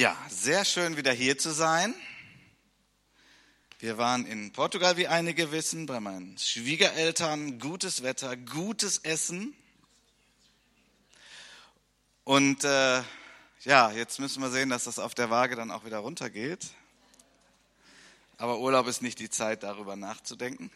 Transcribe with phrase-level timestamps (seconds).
[0.00, 1.94] Ja, sehr schön wieder hier zu sein.
[3.80, 7.58] Wir waren in Portugal, wie einige wissen, bei meinen Schwiegereltern.
[7.58, 9.54] Gutes Wetter, gutes Essen.
[12.24, 13.02] Und äh,
[13.64, 16.68] ja, jetzt müssen wir sehen, dass das auf der Waage dann auch wieder runtergeht.
[18.38, 20.70] Aber Urlaub ist nicht die Zeit, darüber nachzudenken.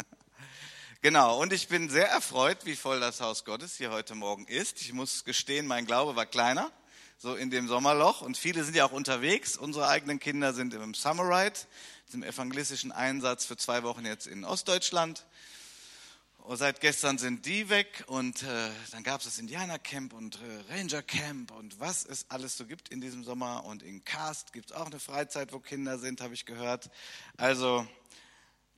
[1.00, 4.80] genau, und ich bin sehr erfreut, wie voll das Haus Gottes hier heute Morgen ist.
[4.80, 6.72] Ich muss gestehen, mein Glaube war kleiner
[7.22, 8.20] so in dem Sommerloch.
[8.20, 9.56] Und viele sind ja auch unterwegs.
[9.56, 11.60] Unsere eigenen Kinder sind im Summerride,
[12.12, 15.24] im evangelistischen Einsatz für zwei Wochen jetzt in Ostdeutschland.
[16.38, 20.74] Und seit gestern sind die weg und äh, dann gab es das Indianercamp und äh,
[20.74, 23.64] Rangercamp und was es alles so gibt in diesem Sommer.
[23.64, 26.90] Und in Karst gibt es auch eine Freizeit, wo Kinder sind, habe ich gehört.
[27.36, 27.86] Also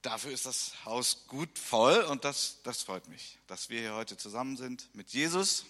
[0.02, 4.18] dafür ist das Haus gut voll und das, das freut mich, dass wir hier heute
[4.18, 5.64] zusammen sind mit Jesus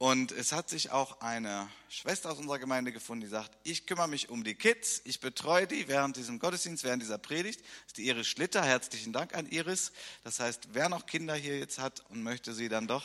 [0.00, 4.08] und es hat sich auch eine Schwester aus unserer Gemeinde gefunden, die sagt, ich kümmere
[4.08, 7.60] mich um die Kids, ich betreue die während diesem Gottesdienst, während dieser Predigt.
[7.60, 8.62] Das ist die Iris Schlitter.
[8.64, 9.92] Herzlichen Dank an Iris.
[10.24, 13.04] Das heißt, wer noch Kinder hier jetzt hat und möchte sie dann doch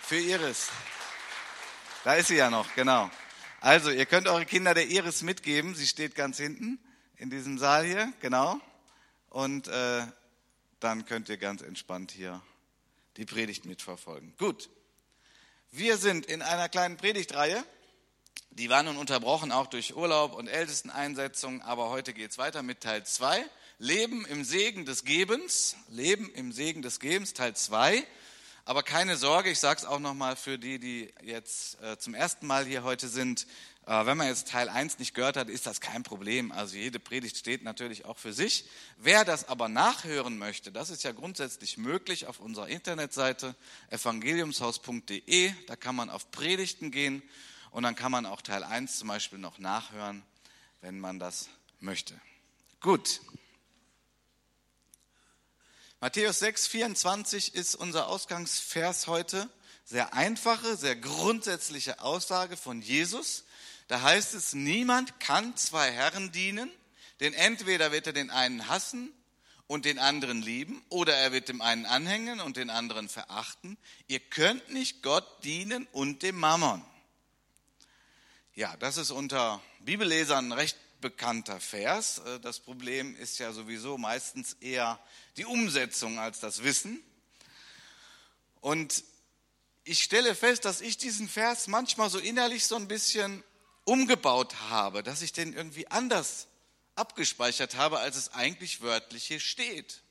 [0.00, 0.68] für Iris.
[2.04, 3.10] Da ist sie ja noch, genau.
[3.60, 5.74] Also, ihr könnt eure Kinder der Iris mitgeben.
[5.74, 6.78] Sie steht ganz hinten
[7.16, 8.60] in diesem Saal hier, genau.
[9.28, 10.06] Und äh,
[10.78, 12.40] dann könnt ihr ganz entspannt hier
[13.16, 14.36] die Predigt mitverfolgen.
[14.38, 14.70] Gut.
[15.70, 17.62] Wir sind in einer kleinen Predigtreihe.
[18.52, 22.80] Die war nun unterbrochen auch durch Urlaub und Ältesteneinsetzung, aber heute geht es weiter mit
[22.80, 23.44] Teil 2.
[23.78, 25.76] Leben im Segen des Gebens.
[25.90, 28.02] Leben im Segen des Gebens, Teil 2.
[28.64, 32.46] Aber keine Sorge, ich sage es auch nochmal für die, die jetzt äh, zum ersten
[32.46, 33.46] Mal hier heute sind.
[33.90, 36.52] Wenn man jetzt Teil 1 nicht gehört hat, ist das kein Problem.
[36.52, 38.66] Also jede Predigt steht natürlich auch für sich.
[38.98, 43.56] Wer das aber nachhören möchte, das ist ja grundsätzlich möglich auf unserer Internetseite
[43.88, 45.54] evangeliumshaus.de.
[45.66, 47.22] Da kann man auf Predigten gehen
[47.70, 50.22] und dann kann man auch Teil 1 zum Beispiel noch nachhören,
[50.82, 51.48] wenn man das
[51.80, 52.12] möchte.
[52.80, 53.22] Gut.
[56.00, 59.48] Matthäus 6, 24 ist unser Ausgangsvers heute.
[59.86, 63.44] Sehr einfache, sehr grundsätzliche Aussage von Jesus.
[63.88, 66.70] Da heißt es, niemand kann zwei Herren dienen,
[67.20, 69.12] denn entweder wird er den einen hassen
[69.66, 73.76] und den anderen lieben, oder er wird dem einen anhängen und den anderen verachten.
[74.06, 76.84] Ihr könnt nicht Gott dienen und dem Mammon.
[78.54, 82.18] Ja, das ist unter Bibellesern ein recht bekannter Vers.
[82.18, 84.98] Äh, das Problem ist ja sowieso meistens eher
[85.36, 87.02] die Umsetzung als das Wissen.
[88.60, 89.04] Und
[89.84, 93.44] ich stelle fest, dass ich diesen Vers manchmal so innerlich so ein bisschen
[93.88, 96.46] umgebaut habe, dass ich den irgendwie anders
[96.94, 100.02] abgespeichert habe, als es eigentlich wörtlich hier steht.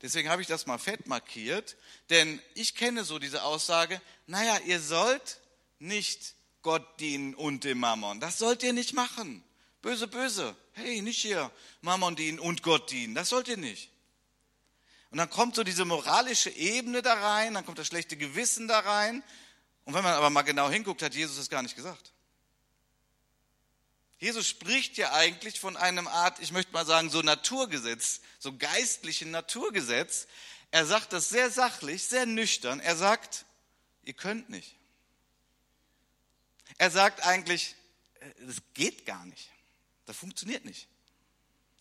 [0.00, 1.76] Deswegen habe ich das mal fett markiert,
[2.08, 5.40] denn ich kenne so diese Aussage, naja, ihr sollt
[5.78, 8.20] nicht Gott dienen und dem Mammon.
[8.20, 9.44] Das sollt ihr nicht machen.
[9.82, 10.56] Böse, böse.
[10.72, 11.50] Hey, nicht hier
[11.82, 13.14] Mammon dienen und Gott dienen.
[13.14, 13.90] Das sollt ihr nicht.
[15.10, 18.78] Und dann kommt so diese moralische Ebene da rein, dann kommt das schlechte Gewissen da
[18.78, 19.22] rein.
[19.84, 22.12] Und wenn man aber mal genau hinguckt, hat Jesus das gar nicht gesagt.
[24.20, 29.30] Jesus spricht ja eigentlich von einem Art, ich möchte mal sagen, so Naturgesetz, so geistlichen
[29.30, 30.26] Naturgesetz.
[30.70, 32.80] Er sagt das sehr sachlich, sehr nüchtern.
[32.80, 33.46] Er sagt,
[34.02, 34.76] ihr könnt nicht.
[36.76, 37.76] Er sagt eigentlich,
[38.40, 39.50] das geht gar nicht.
[40.04, 40.86] Das funktioniert nicht.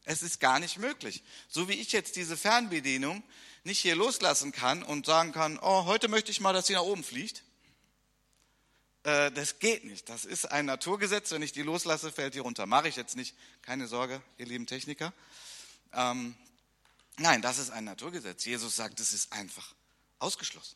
[0.06, 1.24] Es ist gar nicht möglich.
[1.50, 3.22] So wie ich jetzt diese Fernbedienung
[3.66, 6.84] nicht hier loslassen kann und sagen kann, oh, heute möchte ich mal, dass sie nach
[6.84, 7.44] oben fliegt.
[9.04, 10.10] Äh, das geht nicht.
[10.10, 11.32] Das ist ein Naturgesetz.
[11.32, 12.66] Wenn ich die loslasse, fällt die runter.
[12.66, 13.36] Mache ich jetzt nicht.
[13.62, 15.14] Keine Sorge, ihr lieben Techniker.
[15.94, 16.36] Ähm,
[17.18, 18.46] nein, das ist ein Naturgesetz.
[18.46, 19.74] Jesus sagt, es ist einfach
[20.20, 20.76] ausgeschlossen.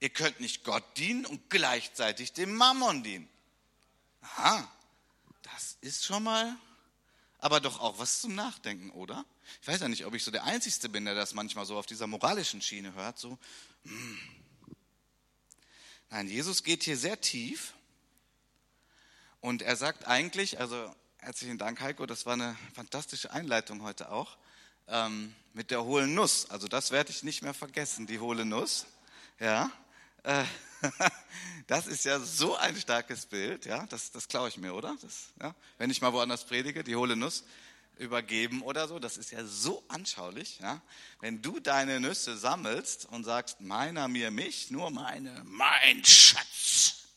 [0.00, 3.28] Ihr könnt nicht Gott dienen und gleichzeitig dem Mammon dienen.
[4.20, 4.68] Aha,
[5.42, 6.56] das ist schon mal,
[7.38, 9.24] aber doch auch was zum Nachdenken, oder?
[9.62, 11.86] Ich weiß ja nicht, ob ich so der Einzige bin, der das manchmal so auf
[11.86, 13.18] dieser moralischen Schiene hört.
[13.18, 13.38] So,
[13.84, 14.18] hm,
[16.14, 17.74] Nein, Jesus geht hier sehr tief
[19.40, 24.38] und er sagt eigentlich, also herzlichen Dank Heiko, das war eine fantastische Einleitung heute auch,
[24.86, 26.48] ähm, mit der hohlen Nuss.
[26.50, 28.86] Also das werde ich nicht mehr vergessen, die hohle Nuss.
[29.40, 29.72] Ja,
[30.22, 30.44] äh,
[31.66, 34.96] das ist ja so ein starkes Bild, ja, das, das klaue ich mir, oder?
[35.02, 37.42] Das, ja, wenn ich mal woanders predige, die hohle Nuss
[37.98, 38.98] übergeben oder so.
[38.98, 40.58] Das ist ja so anschaulich.
[40.60, 40.82] Ja?
[41.20, 47.00] Wenn du deine Nüsse sammelst und sagst, meiner mir mich, nur meine, mein Schatz.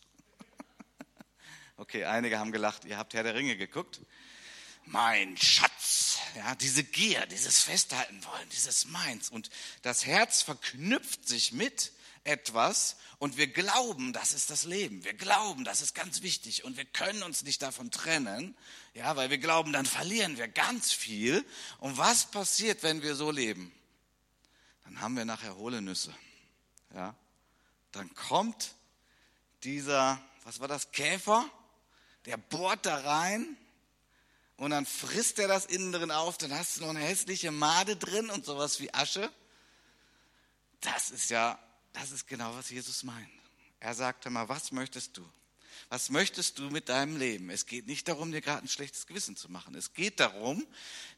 [1.79, 4.01] Okay, einige haben gelacht, ihr habt Herr der Ringe geguckt.
[4.85, 9.29] Mein Schatz, ja, diese Gier, dieses Festhalten wollen, dieses Meins.
[9.29, 9.51] Und
[9.83, 11.91] das Herz verknüpft sich mit
[12.27, 15.03] etwas und wir glauben, das ist das Leben.
[15.03, 18.55] Wir glauben, das ist ganz wichtig und wir können uns nicht davon trennen,
[18.93, 21.43] ja, weil wir glauben, dann verlieren wir ganz viel.
[21.79, 23.73] Und was passiert, wenn wir so leben?
[24.83, 26.13] Dann haben wir nachher hohle Nüsse,
[26.93, 27.15] ja.
[27.91, 28.75] Dann kommt
[29.63, 31.49] dieser, was war das, Käfer,
[32.25, 33.57] der bohrt da rein
[34.57, 37.95] und dann frisst er das innen drin auf, dann hast du noch eine hässliche Made
[37.95, 39.31] drin und sowas wie Asche.
[40.81, 41.57] Das ist ja
[41.99, 43.27] das ist genau, was Jesus meint.
[43.79, 45.27] Er sagte mal, was möchtest du?
[45.89, 47.49] Was möchtest du mit deinem Leben?
[47.49, 49.73] Es geht nicht darum, dir gerade ein schlechtes Gewissen zu machen.
[49.73, 50.65] Es geht darum,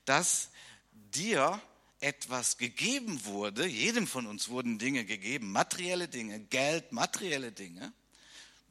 [0.06, 0.50] dass
[0.92, 1.62] dir
[2.00, 3.66] etwas gegeben wurde.
[3.66, 7.92] Jedem von uns wurden Dinge gegeben, materielle Dinge, Geld, materielle Dinge.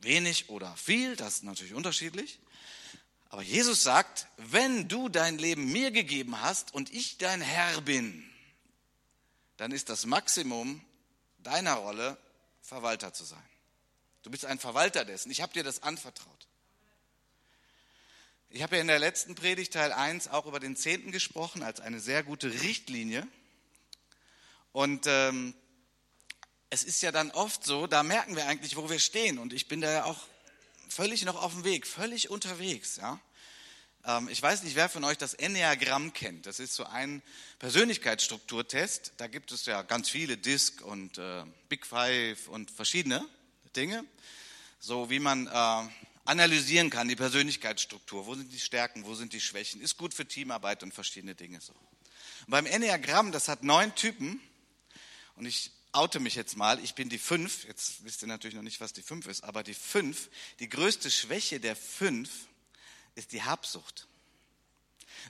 [0.00, 2.38] Wenig oder viel, das ist natürlich unterschiedlich.
[3.28, 8.25] Aber Jesus sagt, wenn du dein Leben mir gegeben hast und ich dein Herr bin,
[9.58, 10.81] dann ist das Maximum
[11.48, 12.18] deiner Rolle,
[12.60, 13.42] Verwalter zu sein.
[14.22, 15.30] Du bist ein Verwalter dessen.
[15.30, 16.46] Ich habe dir das anvertraut.
[18.50, 21.80] Ich habe ja in der letzten Predigt Teil 1 auch über den Zehnten gesprochen als
[21.80, 23.26] eine sehr gute Richtlinie.
[24.72, 25.54] Und ähm,
[26.68, 29.38] es ist ja dann oft so, da merken wir eigentlich, wo wir stehen.
[29.38, 30.26] Und ich bin da ja auch
[30.90, 32.96] völlig noch auf dem Weg, völlig unterwegs.
[32.96, 33.18] Ja?
[34.08, 36.46] Ähm, ich weiß nicht, wer von euch das Enneagramm kennt.
[36.46, 37.22] Das ist so ein
[37.58, 39.12] Persönlichkeitsstrukturtest.
[39.19, 43.25] Da gibt es ja ganz viele, DISC und äh, Big Five und verschiedene
[43.76, 44.05] Dinge.
[44.81, 45.88] So wie man äh,
[46.25, 48.26] analysieren kann, die Persönlichkeitsstruktur.
[48.26, 49.82] Wo sind die Stärken, wo sind die Schwächen?
[49.82, 51.75] Ist gut für Teamarbeit und verschiedene Dinge so.
[51.75, 54.40] Und beim Enneagramm, das hat neun Typen.
[55.37, 57.64] Und ich oute mich jetzt mal, ich bin die fünf.
[57.64, 60.31] Jetzt wisst ihr natürlich noch nicht, was die fünf ist, aber die fünf,
[60.61, 62.31] die größte Schwäche der fünf
[63.18, 64.06] ist die Habsucht.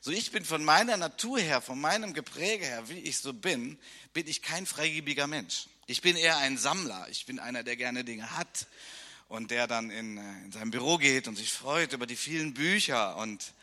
[0.03, 3.79] So ich bin von meiner Natur her, von meinem Gepräge her, wie ich so bin,
[4.13, 5.67] bin ich kein freigebiger Mensch.
[5.87, 7.09] Ich bin eher ein Sammler.
[7.09, 8.67] Ich bin einer, der gerne Dinge hat
[9.29, 12.55] und der dann in, äh, in sein Büro geht und sich freut über die vielen
[12.55, 13.55] Bücher und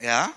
[0.00, 0.32] ja.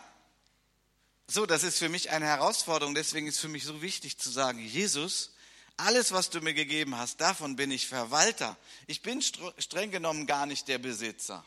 [1.28, 2.96] So, das ist für mich eine Herausforderung.
[2.96, 5.32] Deswegen ist für mich so wichtig zu sagen, Jesus,
[5.76, 8.58] alles, was du mir gegeben hast, davon bin ich Verwalter.
[8.88, 11.46] Ich bin streng genommen gar nicht der Besitzer.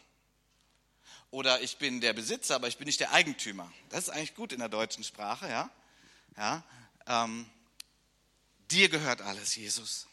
[1.31, 3.73] Oder ich bin der Besitzer, aber ich bin nicht der Eigentümer.
[3.88, 5.71] Das ist eigentlich gut in der deutschen Sprache, ja.
[6.37, 6.65] ja
[7.06, 7.47] ähm,
[8.71, 10.06] dir gehört alles, Jesus.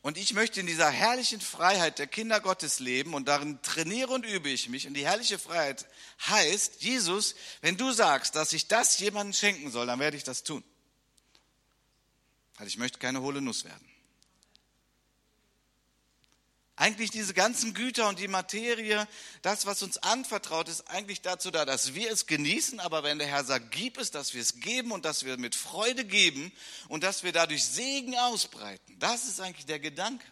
[0.00, 4.24] Und ich möchte in dieser herrlichen Freiheit der Kinder Gottes leben und darin trainiere und
[4.24, 4.86] übe ich mich.
[4.86, 5.86] Und die herrliche Freiheit
[6.26, 10.44] heißt, Jesus, wenn du sagst, dass ich das jemandem schenken soll, dann werde ich das
[10.44, 10.62] tun.
[12.56, 13.88] Weil ich möchte keine hohle Nuss werden.
[16.80, 19.08] Eigentlich diese ganzen Güter und die Materie,
[19.42, 22.78] das, was uns anvertraut, ist eigentlich dazu da, dass wir es genießen.
[22.78, 25.56] Aber wenn der Herr sagt, gib es, dass wir es geben und dass wir mit
[25.56, 26.52] Freude geben
[26.86, 28.96] und dass wir dadurch Segen ausbreiten.
[29.00, 30.24] Das ist eigentlich der Gedanke.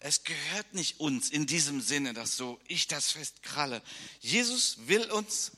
[0.00, 3.80] Es gehört nicht uns in diesem Sinne, dass so ich das festkralle.
[4.18, 5.52] Jesus will uns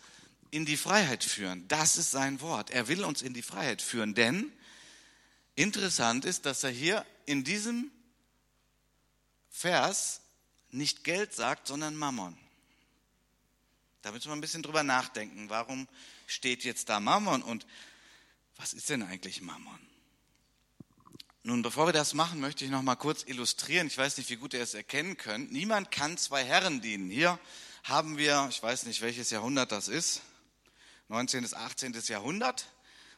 [0.51, 1.67] in die Freiheit führen.
[1.69, 2.69] Das ist sein Wort.
[2.69, 4.15] Er will uns in die Freiheit führen.
[4.15, 4.53] Denn
[5.55, 7.91] interessant ist, dass er hier in diesem
[9.53, 10.23] Vers
[10.71, 12.37] nicht Geld sagt, sondern Mammon.
[14.01, 15.49] Da müssen wir ein bisschen drüber nachdenken.
[15.49, 15.87] Warum
[16.27, 17.67] steht jetzt da Mammon und
[18.57, 19.79] was ist denn eigentlich Mammon?
[21.45, 23.89] Nun, bevor wir das machen, möchte ich noch mal kurz illustrieren.
[23.89, 25.53] Ich weiß nicht, wie gut ihr es erkennen könnt.
[25.53, 27.11] Niemand kann zwei Herren dienen.
[27.11, 27.39] Hier
[27.85, 30.23] haben wir, ich weiß nicht, welches Jahrhundert das ist,
[31.09, 31.43] 19.
[31.43, 31.95] bis 18.
[32.07, 32.67] Jahrhundert.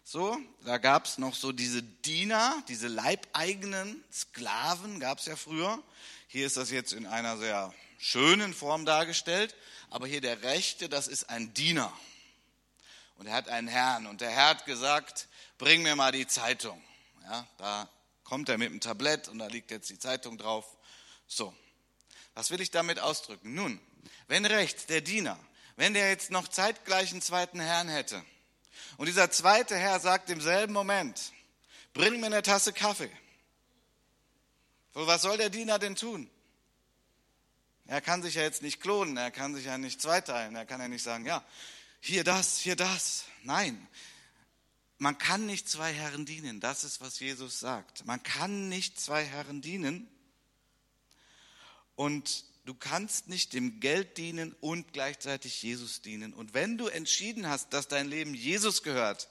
[0.06, 5.82] So, da gab es noch so diese Diener, diese leibeigenen Sklaven, gab es ja früher.
[6.28, 9.56] Hier ist das jetzt in einer sehr schönen Form dargestellt,
[9.88, 11.90] aber hier der Rechte, das ist ein Diener.
[13.16, 16.82] Und er hat einen Herrn und der Herr hat gesagt, bring mir mal die Zeitung.
[17.22, 17.88] Ja, da
[18.24, 20.66] kommt er mit dem Tablett und da liegt jetzt die Zeitung drauf.
[21.26, 21.54] So,
[22.34, 23.54] was will ich damit ausdrücken?
[23.54, 23.80] Nun,
[24.28, 25.38] wenn rechts der Diener,
[25.76, 28.22] wenn der jetzt noch zeitgleich einen zweiten Herrn hätte
[28.96, 31.32] und dieser zweite Herr sagt im selben Moment,
[31.92, 33.10] bring mir eine Tasse Kaffee,
[34.92, 36.30] was soll der Diener denn tun?
[37.86, 40.80] Er kann sich ja jetzt nicht klonen, er kann sich ja nicht zweiteilen, er kann
[40.80, 41.44] ja nicht sagen, ja,
[42.00, 43.24] hier das, hier das.
[43.42, 43.86] Nein,
[44.98, 48.06] man kann nicht zwei Herren dienen, das ist, was Jesus sagt.
[48.06, 50.08] Man kann nicht zwei Herren dienen
[51.94, 56.32] und du kannst nicht dem Geld dienen und gleichzeitig Jesus dienen.
[56.32, 59.28] Und wenn du entschieden hast, dass dein Leben Jesus gehört,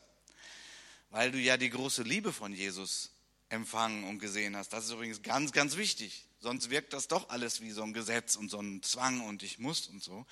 [1.10, 3.12] weil du ja die große Liebe von Jesus
[3.50, 4.74] empfangen und gesehen hast.
[4.74, 6.26] Das ist übrigens ganz, ganz wichtig.
[6.40, 9.60] Sonst wirkt das doch alles wie so ein Gesetz und so ein Zwang und ich
[9.60, 10.26] muss und so.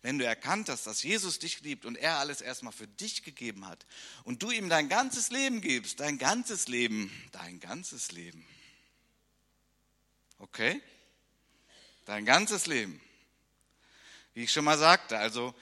[0.00, 3.66] Wenn du erkannt hast, dass Jesus dich liebt und er alles erstmal für dich gegeben
[3.66, 3.84] hat
[4.24, 8.46] und du ihm dein ganzes Leben gibst, dein ganzes Leben, dein ganzes Leben.
[10.38, 10.80] Okay?
[12.08, 12.98] Dein ganzes Leben.
[14.32, 15.54] Wie ich schon mal sagte, also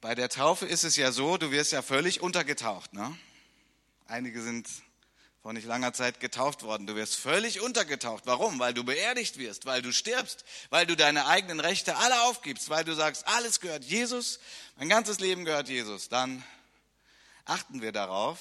[0.00, 2.94] bei der Taufe ist es ja so, du wirst ja völlig untergetaucht.
[2.94, 3.14] Ne?
[4.06, 4.66] Einige sind
[5.42, 6.86] vor nicht langer Zeit getauft worden.
[6.86, 8.22] Du wirst völlig untergetaucht.
[8.24, 8.58] Warum?
[8.58, 12.84] Weil du beerdigt wirst, weil du stirbst, weil du deine eigenen Rechte alle aufgibst, weil
[12.84, 14.40] du sagst, alles gehört Jesus,
[14.76, 16.08] mein ganzes Leben gehört Jesus.
[16.08, 16.42] Dann
[17.44, 18.38] achten wir darauf,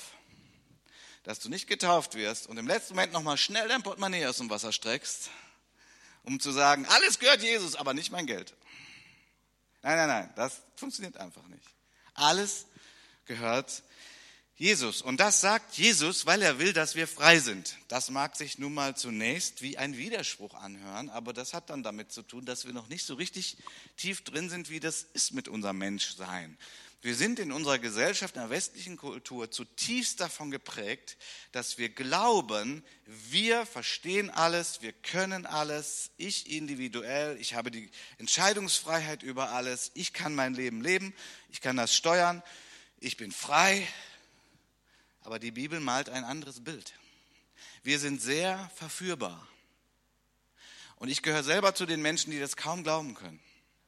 [1.24, 4.50] dass du nicht getauft wirst und im letzten Moment nochmal schnell dein Portemonnaie aus dem
[4.50, 5.30] Wasser streckst,
[6.26, 8.54] um zu sagen, alles gehört Jesus, aber nicht mein Geld.
[9.82, 11.68] Nein, nein, nein, das funktioniert einfach nicht.
[12.16, 12.66] Alles
[13.26, 13.84] gehört
[14.58, 15.02] Jesus.
[15.02, 17.78] Und das sagt Jesus, weil er will, dass wir frei sind.
[17.90, 22.14] Das mag sich nun mal zunächst wie ein Widerspruch anhören, aber das hat dann damit
[22.14, 23.58] zu tun, dass wir noch nicht so richtig
[23.98, 26.58] tief drin sind, wie das ist mit unserem Menschsein.
[27.06, 31.18] Wir sind in unserer Gesellschaft, in der westlichen Kultur zutiefst davon geprägt,
[31.52, 39.22] dass wir glauben, wir verstehen alles, wir können alles, ich individuell, ich habe die Entscheidungsfreiheit
[39.22, 41.14] über alles, ich kann mein Leben leben,
[41.52, 42.42] ich kann das steuern,
[43.00, 43.88] ich bin frei,
[45.22, 46.96] aber die Bibel malt ein anderes Bild.
[47.84, 49.48] Wir sind sehr verführbar.
[50.96, 53.40] Und ich gehöre selber zu den Menschen, die das kaum glauben können.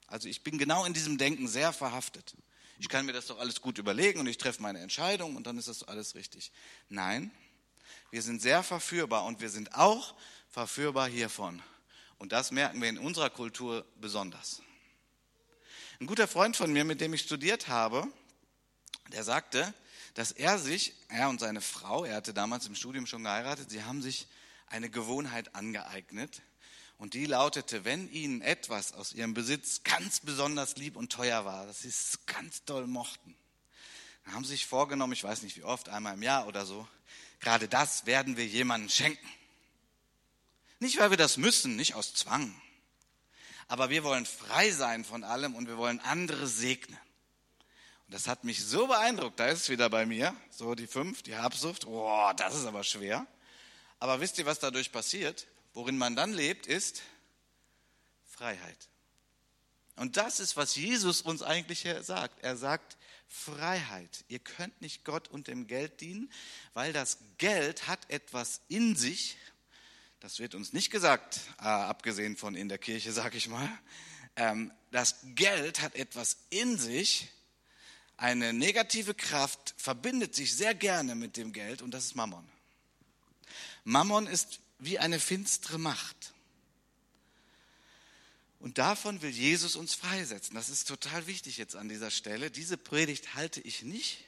[0.05, 2.36] Also ich bin genau in diesem Denken sehr verhaftet.
[2.79, 5.57] Ich kann mir das doch alles gut überlegen und ich treffe meine Entscheidung und dann
[5.57, 6.51] ist das alles richtig.
[6.89, 7.31] Nein,
[8.12, 10.15] wir sind sehr verführbar und wir sind auch
[10.50, 11.62] verführbar hiervon.
[12.19, 14.62] Und das merken wir in unserer Kultur besonders.
[16.00, 18.07] Ein guter Freund von mir, mit dem ich studiert habe,
[19.12, 19.74] der sagte,
[20.13, 23.84] dass er sich, er und seine Frau, er hatte damals im Studium schon geheiratet, sie
[23.84, 24.27] haben sich
[24.67, 26.41] eine Gewohnheit angeeignet.
[26.98, 31.68] Und die lautete, wenn ihnen etwas aus ihrem Besitz ganz besonders lieb und teuer war,
[31.68, 33.36] dass sie es ganz doll mochten,
[34.25, 36.88] dann haben sie sich vorgenommen, ich weiß nicht wie oft, einmal im Jahr oder so,
[37.39, 39.27] gerade das werden wir jemandem schenken.
[40.80, 42.54] Nicht, weil wir das müssen, nicht aus Zwang,
[43.68, 46.98] aber wir wollen frei sein von allem und wir wollen andere segnen.
[48.08, 51.22] Und das hat mich so beeindruckt, da ist es wieder bei mir, so die fünf,
[51.22, 53.27] die Habsucht, boah, das ist aber schwer.
[54.00, 55.46] Aber wisst ihr, was dadurch passiert?
[55.77, 57.03] Worin man dann lebt, ist
[58.25, 58.89] Freiheit.
[59.96, 62.43] Und das ist, was Jesus uns eigentlich sagt.
[62.43, 64.25] Er sagt Freiheit.
[64.27, 66.34] Ihr könnt nicht Gott und dem Geld dienen,
[66.74, 69.38] weil das Geld hat etwas in sich.
[70.19, 73.69] Das wird uns nicht gesagt, äh, abgesehen von in der Kirche, sag ich mal.
[74.36, 77.27] Ähm, das Geld hat etwas in sich,
[78.17, 82.50] eine negative Kraft verbindet sich sehr gerne mit dem Geld und das ist Mammon.
[83.84, 86.34] Mammon ist wie eine finstere Macht.
[88.60, 90.55] Und davon will Jesus uns freisetzen.
[90.55, 92.50] Das ist total wichtig jetzt an dieser Stelle.
[92.50, 94.25] Diese Predigt halte ich nicht,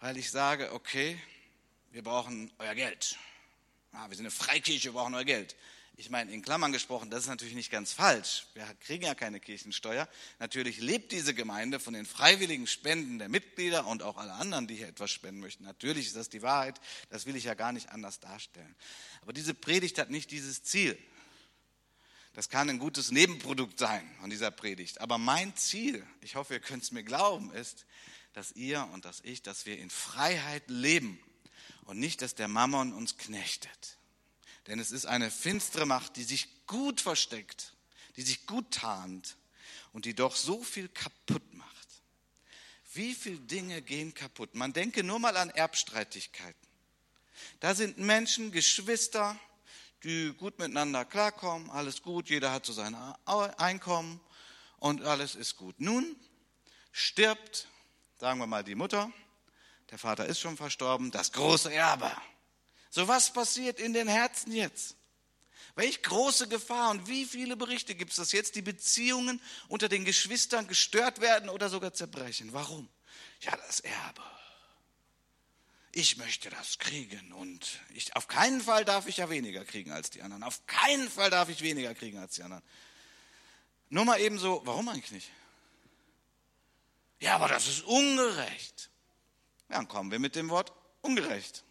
[0.00, 1.18] weil ich sage, okay,
[1.90, 3.16] wir brauchen euer Geld.
[3.92, 5.56] Ah, wir sind eine Freikirche, wir brauchen euer Geld
[5.98, 8.46] ich meine, in Klammern gesprochen, das ist natürlich nicht ganz falsch.
[8.54, 10.08] Wir kriegen ja keine Kirchensteuer.
[10.38, 14.76] Natürlich lebt diese Gemeinde von den freiwilligen Spenden der Mitglieder und auch alle anderen, die
[14.76, 15.64] hier etwas spenden möchten.
[15.64, 16.80] Natürlich ist das die Wahrheit.
[17.10, 18.76] Das will ich ja gar nicht anders darstellen.
[19.22, 20.96] Aber diese Predigt hat nicht dieses Ziel.
[22.32, 25.00] Das kann ein gutes Nebenprodukt sein von dieser Predigt.
[25.00, 27.86] Aber mein Ziel, ich hoffe, ihr könnt es mir glauben, ist,
[28.34, 31.18] dass ihr und dass ich, dass wir in Freiheit leben
[31.86, 33.98] und nicht, dass der Mammon uns knechtet.
[34.68, 37.72] Denn es ist eine finstere Macht, die sich gut versteckt,
[38.16, 39.36] die sich gut tarnt
[39.92, 41.88] und die doch so viel kaputt macht.
[42.92, 44.54] Wie viele Dinge gehen kaputt?
[44.54, 46.68] Man denke nur mal an Erbstreitigkeiten.
[47.60, 49.38] Da sind Menschen, Geschwister,
[50.04, 52.94] die gut miteinander klarkommen, alles gut, jeder hat so sein
[53.24, 54.20] Einkommen
[54.78, 55.80] und alles ist gut.
[55.80, 56.14] Nun
[56.92, 57.68] stirbt,
[58.18, 59.10] sagen wir mal, die Mutter,
[59.90, 62.12] der Vater ist schon verstorben, das große Erbe.
[62.90, 64.96] So was passiert in den Herzen jetzt?
[65.74, 70.04] Welch große Gefahr und wie viele Berichte gibt es, dass jetzt die Beziehungen unter den
[70.04, 72.52] Geschwistern gestört werden oder sogar zerbrechen?
[72.52, 72.88] Warum?
[73.42, 74.22] Ja, das Erbe.
[75.92, 80.10] Ich möchte das kriegen und ich, auf keinen Fall darf ich ja weniger kriegen als
[80.10, 80.42] die anderen.
[80.42, 82.62] Auf keinen Fall darf ich weniger kriegen als die anderen.
[83.88, 85.30] Nur mal eben so, warum eigentlich nicht?
[87.20, 88.90] Ja, aber das ist ungerecht.
[89.68, 91.64] Ja, dann kommen wir mit dem Wort ungerecht.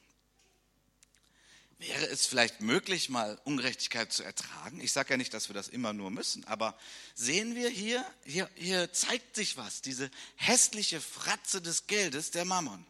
[1.79, 4.81] Wäre es vielleicht möglich, mal Ungerechtigkeit zu ertragen?
[4.81, 6.77] Ich sage ja nicht, dass wir das immer nur müssen, aber
[7.13, 12.83] sehen wir hier, hier, hier zeigt sich was, diese hässliche Fratze des Geldes, der Mammon.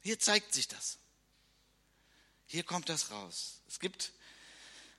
[0.00, 0.98] Hier zeigt sich das.
[2.46, 3.62] Hier kommt das raus.
[3.66, 4.12] Es gibt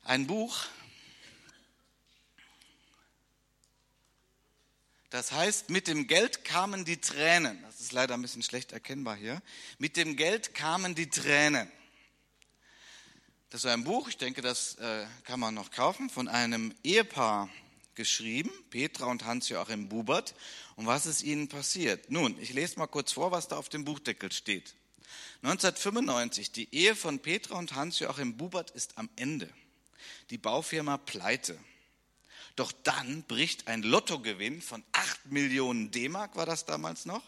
[0.03, 0.65] ein Buch,
[5.09, 7.61] das heißt, mit dem Geld kamen die Tränen.
[7.63, 9.41] Das ist leider ein bisschen schlecht erkennbar hier.
[9.77, 11.71] Mit dem Geld kamen die Tränen.
[13.51, 17.49] Das ist ein Buch, ich denke, das äh, kann man noch kaufen, von einem Ehepaar
[17.95, 20.35] geschrieben, Petra und Hans-Joachim Bubert.
[20.77, 22.09] Und was ist ihnen passiert?
[22.09, 24.73] Nun, ich lese mal kurz vor, was da auf dem Buchdeckel steht.
[25.43, 29.49] 1995, die Ehe von Petra und Hans-Joachim Bubert ist am Ende.
[30.29, 31.59] Die Baufirma pleite.
[32.55, 37.23] Doch dann bricht ein Lottogewinn von 8 Millionen D-Mark, war das damals noch,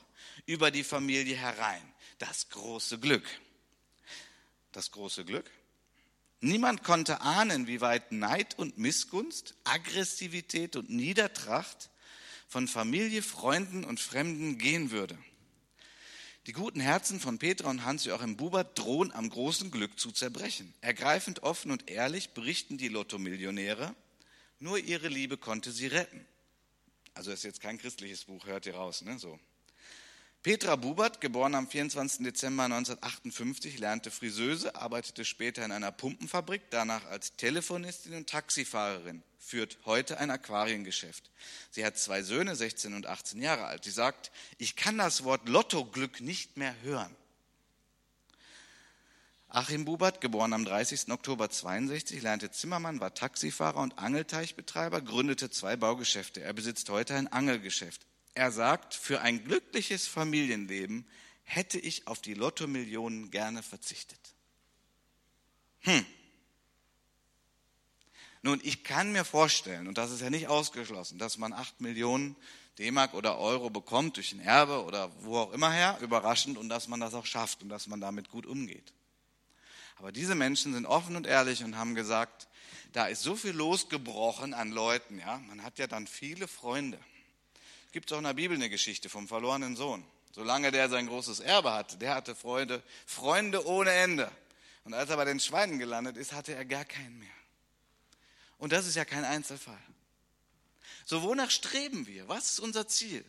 [0.45, 1.83] über die Familie herein.
[2.17, 3.25] Das große Glück.
[4.71, 5.51] Das große Glück?
[6.43, 11.89] Niemand konnte ahnen, wie weit Neid und Missgunst, Aggressivität und Niedertracht
[12.49, 15.17] von Familie, Freunden und Fremden gehen würde.
[16.45, 20.73] Die guten Herzen von Petra und Hans-Joachim Buber drohen am großen Glück zu zerbrechen.
[20.81, 23.95] Ergreifend offen und ehrlich berichten die Lotto-Millionäre,
[24.59, 26.25] nur ihre Liebe konnte sie retten.
[27.13, 29.17] Also ist jetzt kein christliches Buch, hört ihr raus, ne?
[29.17, 29.39] So.
[30.43, 32.25] Petra Bubert, geboren am 24.
[32.25, 39.77] Dezember 1958, lernte Friseuse, arbeitete später in einer Pumpenfabrik, danach als Telefonistin und Taxifahrerin, führt
[39.85, 41.31] heute ein Aquariengeschäft.
[41.71, 43.85] Sie hat zwei Söhne, 16 und 18 Jahre alt.
[43.85, 47.15] Sie sagt, ich kann das Wort Lottoglück nicht mehr hören.
[49.47, 51.09] Achim Bubert, geboren am 30.
[51.09, 56.41] Oktober 62, lernte Zimmermann, war Taxifahrer und Angelteichbetreiber, gründete zwei Baugeschäfte.
[56.41, 58.05] Er besitzt heute ein Angelgeschäft.
[58.35, 61.07] Er sagt, für ein glückliches Familienleben
[61.43, 64.19] hätte ich auf die Lottomillionen gerne verzichtet.
[65.81, 66.05] Hm.
[68.41, 72.35] Nun, ich kann mir vorstellen, und das ist ja nicht ausgeschlossen, dass man acht Millionen
[72.79, 76.87] D-Mark oder Euro bekommt durch ein Erbe oder wo auch immer her, überraschend, und dass
[76.87, 78.93] man das auch schafft und dass man damit gut umgeht.
[79.97, 82.47] Aber diese Menschen sind offen und ehrlich und haben gesagt,
[82.93, 86.99] da ist so viel losgebrochen an Leuten, ja, man hat ja dann viele Freunde
[87.93, 90.03] gibt es auch in der Bibel eine Geschichte vom verlorenen Sohn.
[90.33, 94.29] Solange der sein großes Erbe hatte, der hatte Freude, Freunde ohne Ende.
[94.83, 97.29] Und als er bei den Schweinen gelandet ist, hatte er gar keinen mehr.
[98.57, 99.79] Und das ist ja kein Einzelfall.
[101.05, 102.27] So, wonach streben wir?
[102.27, 103.23] Was ist unser Ziel?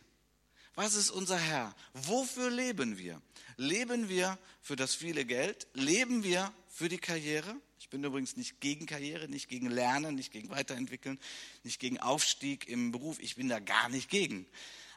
[0.75, 1.73] Was ist unser Herr?
[1.93, 3.21] Wofür leben wir?
[3.57, 5.67] Leben wir für das viele Geld?
[5.73, 7.55] Leben wir für die Karriere?
[7.79, 11.19] Ich bin übrigens nicht gegen Karriere, nicht gegen Lernen, nicht gegen Weiterentwickeln,
[11.63, 13.19] nicht gegen Aufstieg im Beruf.
[13.19, 14.45] Ich bin da gar nicht gegen.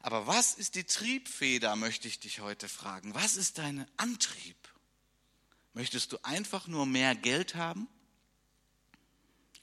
[0.02, 3.14] Aber was ist die Triebfeder, möchte ich dich heute fragen.
[3.14, 4.56] Was ist dein Antrieb?
[5.74, 7.86] Möchtest du einfach nur mehr Geld haben?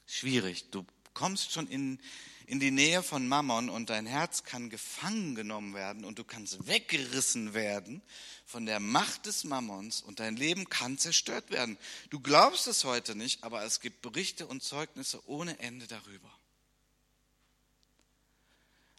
[0.06, 0.70] Schwierig.
[0.70, 2.00] Du kommst schon in,
[2.46, 6.66] in die Nähe von Mammon und dein Herz kann gefangen genommen werden und du kannst
[6.68, 8.02] weggerissen werden
[8.44, 11.76] von der Macht des Mammons und dein Leben kann zerstört werden.
[12.10, 16.30] Du glaubst es heute nicht, aber es gibt Berichte und Zeugnisse ohne Ende darüber.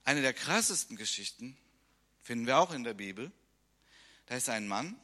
[0.03, 1.57] Eine der krassesten Geschichten
[2.21, 3.31] finden wir auch in der Bibel.
[4.25, 4.99] Da ist ein Mann,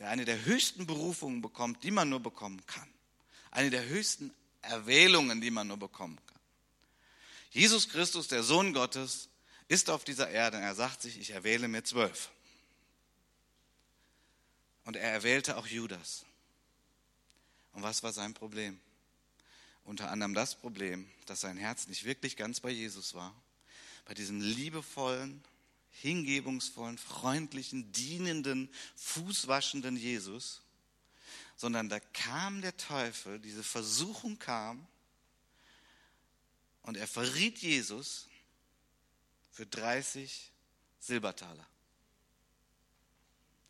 [0.00, 2.88] der eine der höchsten Berufungen bekommt, die man nur bekommen kann.
[3.52, 6.37] Eine der höchsten Erwählungen, die man nur bekommen kann.
[7.50, 9.28] Jesus Christus, der Sohn Gottes,
[9.68, 12.30] ist auf dieser Erde und er sagt sich, ich erwähle mir zwölf.
[14.84, 16.24] Und er erwählte auch Judas.
[17.72, 18.80] Und was war sein Problem?
[19.84, 23.34] Unter anderem das Problem, dass sein Herz nicht wirklich ganz bei Jesus war.
[24.06, 25.44] Bei diesem liebevollen,
[25.90, 30.62] hingebungsvollen, freundlichen, dienenden, fußwaschenden Jesus,
[31.56, 34.86] sondern da kam der Teufel, diese Versuchung kam
[36.88, 38.28] und er verriet Jesus
[39.50, 40.50] für 30
[40.98, 41.68] Silbertaler.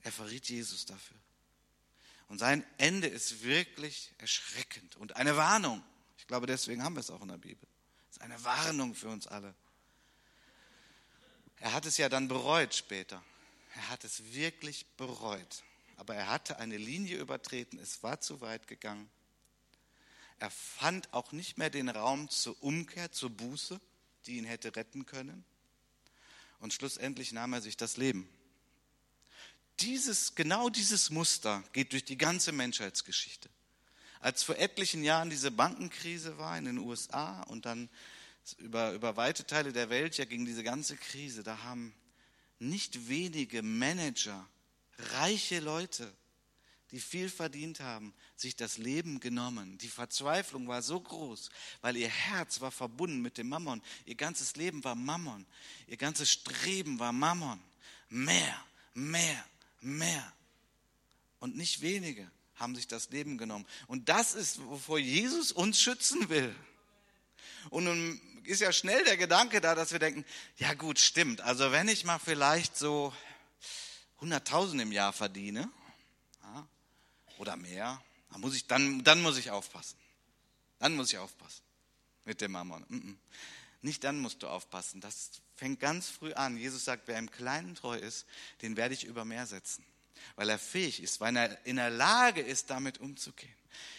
[0.02, 1.16] Er verriet Jesus dafür.
[2.28, 5.83] Und sein Ende ist wirklich erschreckend und eine Warnung.
[6.16, 7.68] Ich glaube, deswegen haben wir es auch in der Bibel.
[8.09, 9.52] Es ist eine Warnung für uns alle.
[11.57, 13.20] Er hat es ja dann bereut später.
[13.74, 15.64] Er hat es wirklich bereut.
[15.96, 17.81] Aber er hatte eine Linie übertreten.
[17.81, 19.11] Es war zu weit gegangen.
[20.38, 23.81] Er fand auch nicht mehr den Raum zur Umkehr, zur Buße,
[24.27, 25.44] die ihn hätte retten können.
[26.61, 28.29] Und schlussendlich nahm er sich das Leben
[29.81, 33.48] dieses, genau dieses Muster geht durch die ganze Menschheitsgeschichte.
[34.20, 37.88] Als vor etlichen Jahren diese Bankenkrise war in den USA und dann
[38.59, 41.94] über, über weite Teile der Welt ja gegen diese ganze Krise, da haben
[42.59, 44.48] nicht wenige Manager,
[44.98, 46.12] reiche Leute,
[46.90, 49.77] die viel verdient haben, sich das Leben genommen.
[49.79, 51.51] Die Verzweiflung war so groß,
[51.83, 53.83] weil ihr Herz war verbunden mit dem Mammon.
[54.07, 55.46] Ihr ganzes Leben war Mammon.
[55.87, 57.61] Ihr ganzes Streben war Mammon.
[58.09, 59.44] Mehr, mehr,
[59.81, 60.33] mehr.
[61.40, 63.66] Und nicht wenige haben sich das Leben genommen.
[63.87, 66.55] Und das ist, wovor Jesus uns schützen will.
[67.70, 70.24] Und nun ist ja schnell der Gedanke da, dass wir denken,
[70.57, 71.42] ja gut, stimmt.
[71.42, 73.12] Also wenn ich mal vielleicht so
[74.20, 75.70] 100.000 im Jahr verdiene
[77.38, 79.98] oder mehr, dann muss, ich, dann, dann muss ich aufpassen.
[80.79, 81.62] Dann muss ich aufpassen
[82.24, 83.18] mit dem Mammon.
[83.81, 85.01] Nicht dann musst du aufpassen.
[85.01, 86.57] Das fängt ganz früh an.
[86.57, 88.27] Jesus sagt, wer im Kleinen treu ist,
[88.62, 89.85] den werde ich über mehr setzen.
[90.37, 93.55] Weil er fähig ist, weil er in der Lage ist, damit umzugehen.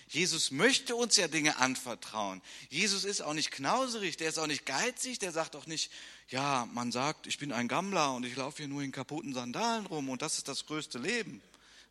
[0.08, 2.41] Jesus möchte uns ja Dinge anvertrauen.
[2.69, 5.91] Jesus ist auch nicht knauserig, der ist auch nicht geizig, der sagt auch nicht,
[6.30, 9.86] ja, man sagt, ich bin ein Gammler und ich laufe hier nur in kaputten Sandalen
[9.86, 11.41] rum und das ist das größte Leben.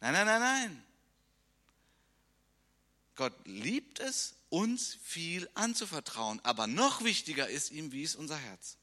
[0.01, 0.83] Nein, nein, nein, nein.
[3.19, 6.41] Gott liebt es, uns viel anzuvertrauen.
[6.45, 8.77] Aber noch wichtiger ist ihm, wie ist unser Herz?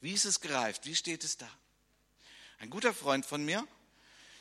[0.00, 0.86] Wie ist es gereift?
[0.86, 1.50] Wie steht es da?
[2.58, 3.66] Ein guter Freund von mir,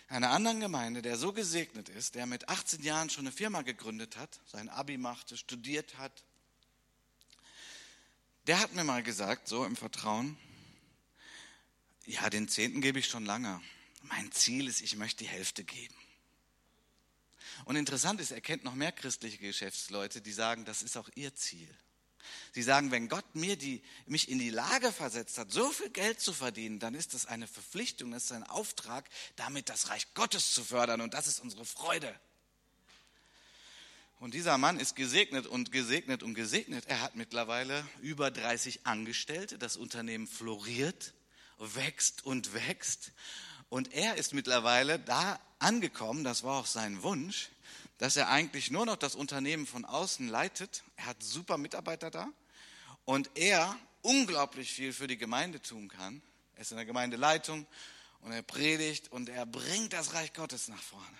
[0.07, 4.17] einer anderen Gemeinde, der so gesegnet ist, der mit 18 Jahren schon eine Firma gegründet
[4.17, 6.23] hat, sein Abi machte, studiert hat,
[8.45, 10.37] der hat mir mal gesagt, so im Vertrauen,
[12.05, 13.59] ja, den Zehnten gebe ich schon lange.
[14.03, 15.95] Mein Ziel ist, ich möchte die Hälfte geben.
[17.65, 21.33] Und interessant ist, er kennt noch mehr christliche Geschäftsleute, die sagen, das ist auch ihr
[21.35, 21.69] Ziel.
[22.53, 26.19] Sie sagen, wenn Gott mir die, mich in die Lage versetzt hat, so viel Geld
[26.19, 30.53] zu verdienen, dann ist das eine Verpflichtung, das ist ein Auftrag, damit das Reich Gottes
[30.53, 31.01] zu fördern.
[31.01, 32.13] Und das ist unsere Freude.
[34.19, 36.85] Und dieser Mann ist gesegnet und gesegnet und gesegnet.
[36.87, 39.57] Er hat mittlerweile über 30 Angestellte.
[39.57, 41.13] Das Unternehmen floriert,
[41.57, 43.11] wächst und wächst.
[43.67, 47.49] Und er ist mittlerweile da angekommen, das war auch sein Wunsch,
[47.97, 50.83] dass er eigentlich nur noch das Unternehmen von außen leitet.
[50.97, 52.29] Er hat super Mitarbeiter da
[53.05, 56.21] und er unglaublich viel für die Gemeinde tun kann.
[56.55, 57.65] Er ist in der Gemeindeleitung
[58.21, 61.17] und er predigt und er bringt das Reich Gottes nach vorne.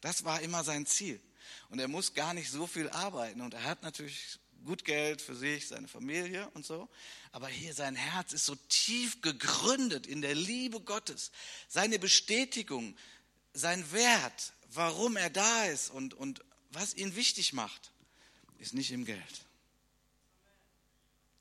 [0.00, 1.20] Das war immer sein Ziel.
[1.68, 5.34] Und er muss gar nicht so viel arbeiten und er hat natürlich gut Geld für
[5.34, 6.88] sich, seine Familie und so.
[7.32, 11.30] Aber hier sein Herz ist so tief gegründet in der Liebe Gottes.
[11.68, 12.96] Seine Bestätigung,
[13.56, 17.92] sein Wert, warum er da ist und, und was ihn wichtig macht,
[18.58, 19.46] ist nicht im Geld.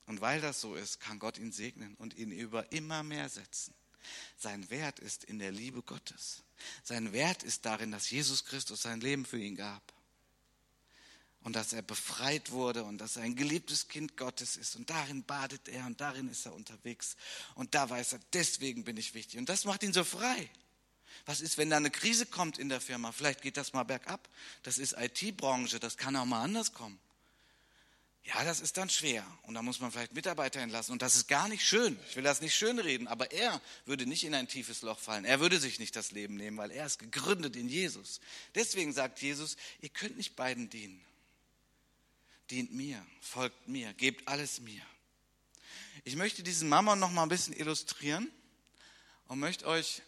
[0.08, 3.74] Und weil das so ist, kann Gott ihn segnen und ihn über immer mehr setzen.
[4.38, 6.44] Sein Wert ist in der Liebe Gottes.
[6.84, 9.94] Sein Wert ist darin, dass Jesus Christus sein Leben für ihn gab
[11.42, 14.76] und dass er befreit wurde und dass er ein geliebtes Kind Gottes ist.
[14.76, 17.18] Und darin badet er und darin ist er unterwegs.
[17.56, 19.40] Und da weiß er, deswegen bin ich wichtig.
[19.40, 20.50] Und das macht ihn so frei.
[21.26, 23.12] Was ist, wenn da eine Krise kommt in der Firma?
[23.12, 24.30] Vielleicht geht das mal bergab.
[24.64, 27.00] Das ist IT-Branche, das kann auch mal anders kommen.
[28.24, 29.26] Ja, das ist dann schwer.
[29.44, 30.94] Und da muss man vielleicht Mitarbeiter entlassen.
[30.94, 32.00] Und das ist gar nicht schön.
[32.10, 35.26] Ich will das nicht schön reden, aber er würde nicht in ein tiefes Loch fallen.
[35.26, 38.20] Er würde sich nicht das Leben nehmen, weil er ist gegründet in Jesus.
[38.56, 41.06] Deswegen sagt Jesus, ihr könnt nicht beiden dienen
[42.52, 44.82] dient mir, folgt mir, gebt alles mir.
[46.04, 48.30] Ich möchte diesen Mammon noch mal ein bisschen illustrieren
[49.28, 50.02] und möchte euch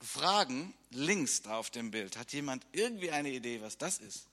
[0.00, 4.26] fragen, links da auf dem Bild, hat jemand irgendwie eine Idee, was das ist?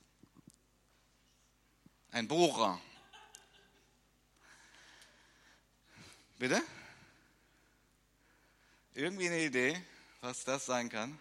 [2.11, 2.79] Ein Bohrer.
[6.37, 6.61] Bitte?
[8.93, 9.81] Irgendwie eine Idee,
[10.21, 11.17] was das sein kann?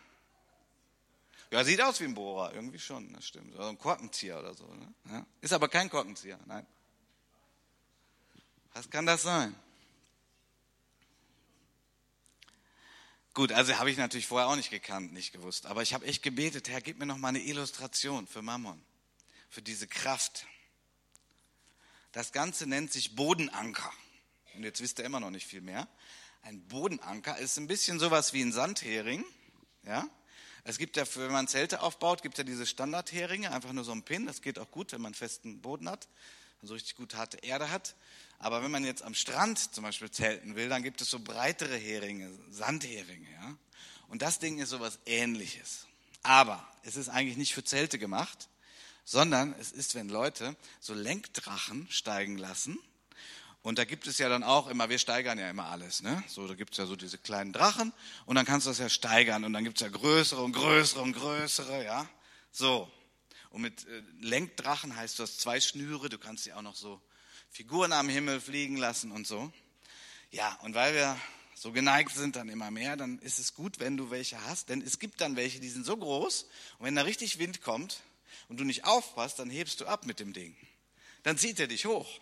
[1.50, 3.54] Ja, sieht aus wie ein Bohrer, irgendwie schon, das stimmt.
[3.54, 4.66] Oder ein Korkenzieher oder so.
[4.66, 4.94] Ne?
[5.10, 5.26] Ja?
[5.40, 6.66] Ist aber kein Korkenzieher, nein.
[8.72, 9.54] Was kann das sein?
[13.34, 15.66] Gut, also habe ich natürlich vorher auch nicht gekannt, nicht gewusst.
[15.66, 18.80] Aber ich habe echt gebetet, Herr, gib mir noch mal eine Illustration für Mammon,
[19.50, 20.46] für diese Kraft.
[22.12, 23.92] Das Ganze nennt sich Bodenanker.
[24.54, 25.88] Und jetzt wisst ihr immer noch nicht viel mehr.
[26.42, 29.24] Ein Bodenanker ist ein bisschen sowas wie ein Sandhering,
[29.82, 30.08] ja,
[30.66, 33.92] es gibt ja, wenn man Zelte aufbaut, gibt es ja diese Standardheringe, einfach nur so
[33.92, 34.24] ein Pin.
[34.24, 36.08] Das geht auch gut, wenn man festen Boden hat,
[36.62, 37.96] so richtig gut harte Erde hat.
[38.44, 41.78] Aber wenn man jetzt am Strand zum Beispiel zelten will, dann gibt es so breitere
[41.78, 43.30] Heringe, Sandheringe.
[43.32, 43.56] Ja?
[44.08, 45.86] Und das Ding ist sowas ähnliches.
[46.22, 48.50] Aber es ist eigentlich nicht für Zelte gemacht,
[49.06, 52.78] sondern es ist, wenn Leute so Lenkdrachen steigen lassen
[53.62, 56.02] und da gibt es ja dann auch immer, wir steigern ja immer alles.
[56.02, 56.22] Ne?
[56.28, 57.94] So, da gibt es ja so diese kleinen Drachen
[58.26, 61.00] und dann kannst du das ja steigern und dann gibt es ja größere und größere
[61.00, 62.06] und größere, ja.
[62.52, 62.92] So.
[63.48, 67.00] Und mit äh, Lenkdrachen heißt, du hast zwei Schnüre, du kannst sie auch noch so
[67.54, 69.52] Figuren am Himmel fliegen lassen und so.
[70.32, 71.16] Ja, und weil wir
[71.54, 74.82] so geneigt sind dann immer mehr, dann ist es gut, wenn du welche hast, denn
[74.82, 76.48] es gibt dann welche, die sind so groß
[76.80, 78.00] und wenn da richtig Wind kommt
[78.48, 80.56] und du nicht aufpasst, dann hebst du ab mit dem Ding.
[81.22, 82.18] Dann zieht er dich hoch.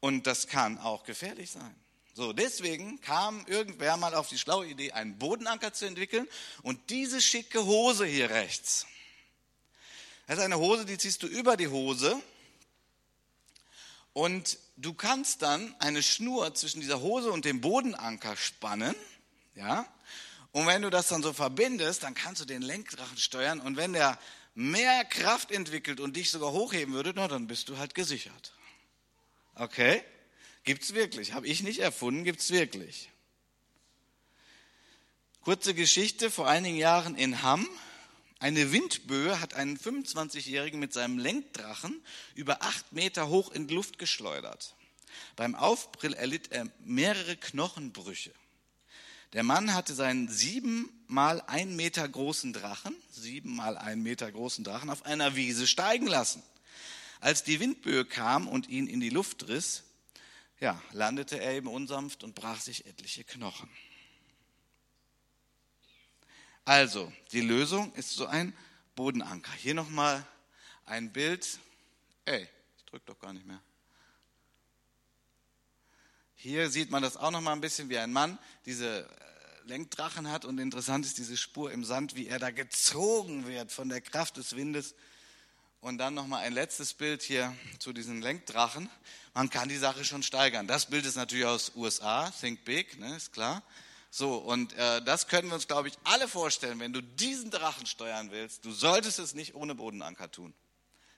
[0.00, 1.76] Und das kann auch gefährlich sein.
[2.14, 6.26] So, deswegen kam irgendwer mal auf die schlaue Idee, einen Bodenanker zu entwickeln
[6.62, 8.86] und diese schicke Hose hier rechts.
[10.26, 12.18] Das ist eine Hose, die ziehst du über die Hose
[14.12, 18.94] und du kannst dann eine Schnur zwischen dieser Hose und dem Bodenanker spannen,
[19.54, 19.86] ja.
[20.52, 23.94] Und wenn du das dann so verbindest, dann kannst du den Lenkdrachen steuern und wenn
[23.94, 24.18] der
[24.54, 28.52] mehr Kraft entwickelt und dich sogar hochheben würde, na, dann bist du halt gesichert.
[29.54, 30.02] Okay?
[30.64, 31.32] Gibt's wirklich.
[31.32, 33.10] Habe ich nicht erfunden, gibt's wirklich.
[35.40, 37.68] Kurze Geschichte, vor einigen Jahren in Hamm.
[38.42, 42.02] Eine Windböe hat einen 25-Jährigen mit seinem Lenkdrachen
[42.34, 44.74] über acht Meter hoch in die Luft geschleudert.
[45.36, 48.32] Beim Aufprall erlitt er mehrere Knochenbrüche.
[49.32, 54.64] Der Mann hatte seinen sieben mal ein Meter großen Drachen, sieben mal ein Meter großen
[54.64, 56.42] Drachen auf einer Wiese steigen lassen.
[57.20, 59.84] Als die Windböe kam und ihn in die Luft riss,
[60.58, 63.70] ja, landete er eben unsanft und brach sich etliche Knochen.
[66.64, 68.56] Also, die Lösung ist so ein
[68.94, 69.52] Bodenanker.
[69.52, 70.24] Hier nochmal
[70.86, 71.58] ein Bild.
[72.24, 73.60] Ey, ich drücke doch gar nicht mehr.
[76.36, 80.30] Hier sieht man das auch noch mal ein bisschen, wie ein Mann diese äh, Lenkdrachen
[80.30, 84.00] hat und interessant ist diese Spur im Sand, wie er da gezogen wird von der
[84.00, 84.94] Kraft des Windes.
[85.80, 88.88] Und dann noch mal ein letztes Bild hier zu diesen Lenkdrachen.
[89.34, 90.68] Man kann die Sache schon steigern.
[90.68, 93.62] Das Bild ist natürlich aus USA, Think Big, ne, ist klar.
[94.14, 97.86] So, und äh, das können wir uns, glaube ich, alle vorstellen, wenn du diesen Drachen
[97.86, 98.62] steuern willst.
[98.62, 100.52] Du solltest es nicht ohne Bodenanker tun.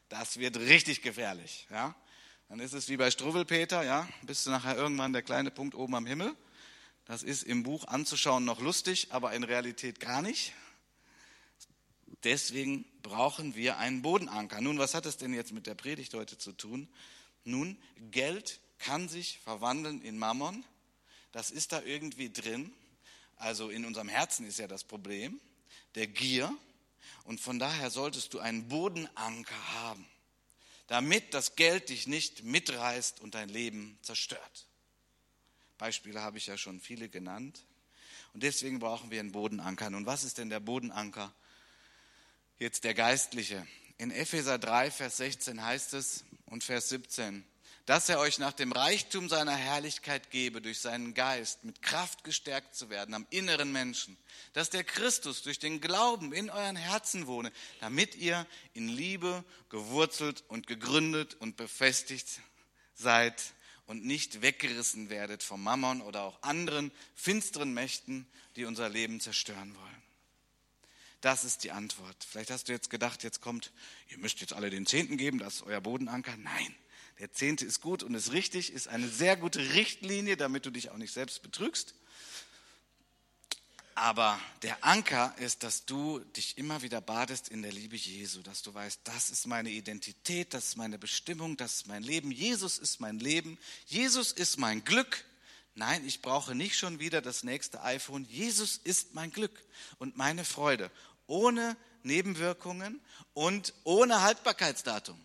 [0.09, 1.66] Das wird richtig gefährlich.
[1.72, 1.96] Ja?
[2.48, 5.96] Dann ist es wie bei Struwwelpeter, ja, bist du nachher irgendwann der kleine Punkt oben
[5.96, 6.37] am Himmel.
[7.04, 10.52] Das ist im Buch anzuschauen noch lustig, aber in Realität gar nicht.
[12.22, 14.61] Deswegen brauchen wir einen Bodenanker.
[14.61, 16.88] Nun, was hat es denn jetzt mit der Predigt heute zu tun?
[17.42, 17.76] Nun,
[18.12, 20.64] Geld kann sich verwandeln in Mammon.
[21.33, 22.72] Das ist da irgendwie drin.
[23.37, 25.40] Also in unserem Herzen ist ja das Problem,
[25.94, 26.55] der Gier.
[27.25, 30.07] Und von daher solltest du einen Bodenanker haben
[30.87, 34.66] damit das Geld dich nicht mitreißt und dein Leben zerstört.
[35.79, 37.64] Beispiele habe ich ja schon viele genannt.
[38.33, 39.87] Und deswegen brauchen wir einen Bodenanker.
[39.88, 41.33] Und was ist denn der Bodenanker?
[42.59, 43.66] Jetzt der geistliche.
[43.97, 47.44] In Epheser 3, Vers 16 heißt es und Vers 17,
[47.87, 52.75] dass er euch nach dem Reichtum seiner Herrlichkeit gebe, durch seinen Geist mit Kraft gestärkt
[52.75, 54.16] zu werden am inneren Menschen,
[54.55, 60.44] dass der Christus durch den Glauben in euren Herzen wohne, damit ihr in Liebe gewurzelt
[60.49, 62.40] und gegründet und befestigt
[62.94, 63.42] seid
[63.87, 69.75] und nicht weggerissen werdet vom Mammon oder auch anderen finsteren Mächten, die unser Leben zerstören
[69.77, 70.03] wollen.
[71.20, 72.16] Das ist die Antwort.
[72.29, 73.73] Vielleicht hast du jetzt gedacht, jetzt kommt,
[74.09, 76.37] ihr müsst jetzt alle den Zehnten geben, das ist euer Bodenanker.
[76.37, 76.75] Nein,
[77.18, 80.90] der Zehnte ist gut und ist richtig, ist eine sehr gute Richtlinie, damit du dich
[80.90, 81.94] auch nicht selbst betrügst.
[83.94, 88.62] Aber der Anker ist, dass du dich immer wieder badest in der Liebe Jesu, dass
[88.62, 92.33] du weißt, das ist meine Identität, das ist meine Bestimmung, das ist mein Leben.
[92.33, 95.24] Jesus ist mein Leben, Jesus ist mein Glück.
[95.77, 98.24] Nein, ich brauche nicht schon wieder das nächste iPhone.
[98.24, 99.62] Jesus ist mein Glück
[99.98, 100.90] und meine Freude,
[101.29, 103.00] ohne Nebenwirkungen
[103.33, 105.24] und ohne Haltbarkeitsdatum.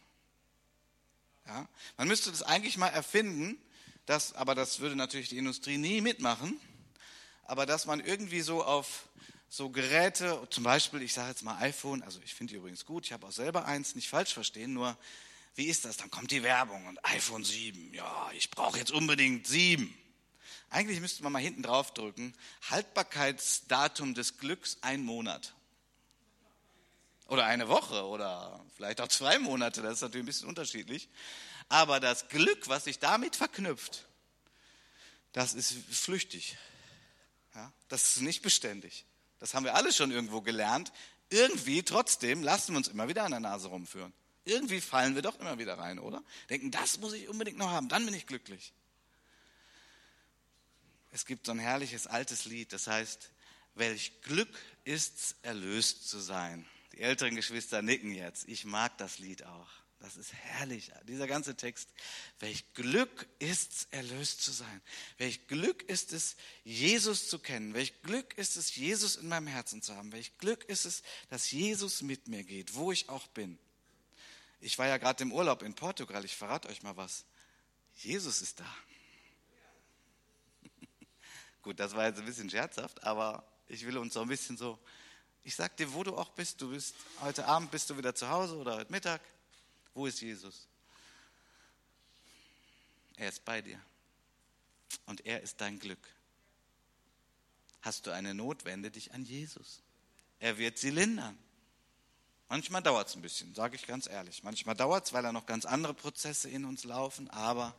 [1.50, 1.68] Ja?
[1.98, 3.58] Man müsste das eigentlich mal erfinden,
[4.06, 6.60] dass, aber das würde natürlich die Industrie nie mitmachen,
[7.44, 9.08] aber dass man irgendwie so auf
[9.50, 13.06] so Geräte, zum Beispiel, ich sage jetzt mal iPhone, also ich finde die übrigens gut,
[13.06, 14.96] ich habe auch selber eins, nicht falsch verstehen, nur
[15.56, 15.98] wie ist das?
[15.98, 19.92] Dann kommt die Werbung und iPhone 7, ja, ich brauche jetzt unbedingt 7.
[20.70, 22.36] Eigentlich müsste man mal hinten drauf drücken,
[22.70, 25.56] Haltbarkeitsdatum des Glücks ein Monat.
[27.30, 31.10] Oder eine Woche oder vielleicht auch zwei Monate, das ist natürlich ein bisschen unterschiedlich.
[31.70, 34.08] Aber das Glück, was sich damit verknüpft,
[35.32, 36.58] das ist flüchtig.
[37.54, 39.06] Ja, das ist nicht beständig.
[39.40, 40.92] Das haben wir alle schon irgendwo gelernt.
[41.30, 44.12] Irgendwie trotzdem lassen wir uns immer wieder an der Nase rumführen.
[44.46, 46.24] Irgendwie fallen wir doch immer wieder rein, oder?
[46.50, 48.74] Denken, das muss ich unbedingt noch haben, dann bin ich glücklich.
[51.12, 53.30] Es gibt so ein herrliches altes Lied, das heißt,
[53.76, 54.50] welch Glück
[54.84, 56.68] ist's, erlöst zu sein.
[56.94, 58.48] Die älteren Geschwister nicken jetzt.
[58.48, 59.70] Ich mag das Lied auch.
[60.00, 61.90] Das ist herrlich, dieser ganze Text.
[62.40, 64.82] Welch Glück ist es, erlöst zu sein.
[65.18, 67.74] Welch Glück ist es, Jesus zu kennen.
[67.74, 70.14] Welch Glück ist es, Jesus in meinem Herzen zu haben.
[70.14, 73.60] Welch Glück ist es, dass Jesus mit mir geht, wo ich auch bin.
[74.62, 76.24] Ich war ja gerade im Urlaub in Portugal.
[76.24, 77.26] Ich verrate euch mal was.
[77.96, 78.76] Jesus ist da.
[81.62, 84.80] Gut, das war jetzt ein bisschen scherzhaft, aber ich will uns so ein bisschen so
[85.50, 88.30] ich sag dir, wo du auch bist, du bist heute Abend bist du wieder zu
[88.30, 89.20] Hause oder heute Mittag.
[89.96, 90.68] Wo ist Jesus?
[93.16, 93.82] Er ist bei dir.
[95.08, 96.08] Und er ist dein Glück.
[97.82, 99.82] Hast du eine Not, wende dich an Jesus.
[100.38, 101.36] Er wird sie lindern.
[102.48, 104.44] Manchmal dauert es ein bisschen, sage ich ganz ehrlich.
[104.44, 107.76] Manchmal dauert es, weil da noch ganz andere Prozesse in uns laufen, aber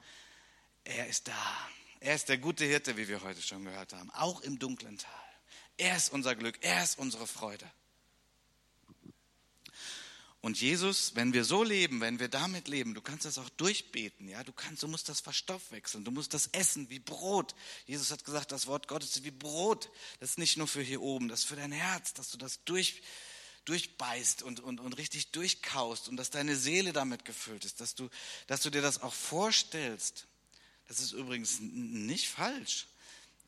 [0.82, 1.68] er ist da.
[2.00, 5.29] Er ist der gute Hirte, wie wir heute schon gehört haben, auch im dunklen Tal.
[5.80, 7.64] Er ist unser Glück, er ist unsere Freude.
[10.42, 14.28] Und Jesus, wenn wir so leben, wenn wir damit leben, du kannst das auch durchbeten,
[14.28, 17.54] ja, du kannst, du musst das verstoffwechseln, du musst das essen wie Brot.
[17.86, 19.90] Jesus hat gesagt, das Wort Gottes ist wie Brot.
[20.18, 22.62] Das ist nicht nur für hier oben, das ist für dein Herz, dass du das
[22.64, 23.00] durch,
[23.64, 28.10] durchbeißt und, und, und richtig durchkaust und dass deine Seele damit gefüllt ist, dass du,
[28.48, 30.26] dass du dir das auch vorstellst.
[30.88, 32.86] Das ist übrigens nicht falsch.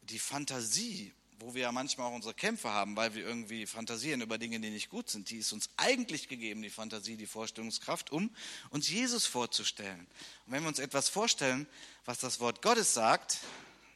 [0.05, 4.39] Die Fantasie wo wir ja manchmal auch unsere Kämpfe haben, weil wir irgendwie fantasieren über
[4.39, 8.31] Dinge, die nicht gut sind, die ist uns eigentlich gegeben, die Fantasie, die Vorstellungskraft, um
[8.71, 10.07] uns Jesus vorzustellen.
[10.47, 11.67] Und wenn wir uns etwas vorstellen,
[12.05, 13.41] was das Wort Gottes sagt,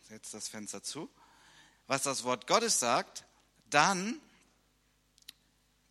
[0.09, 1.09] setzt das Fenster zu,
[1.87, 3.25] was das Wort Gottes sagt,
[3.71, 4.21] dann,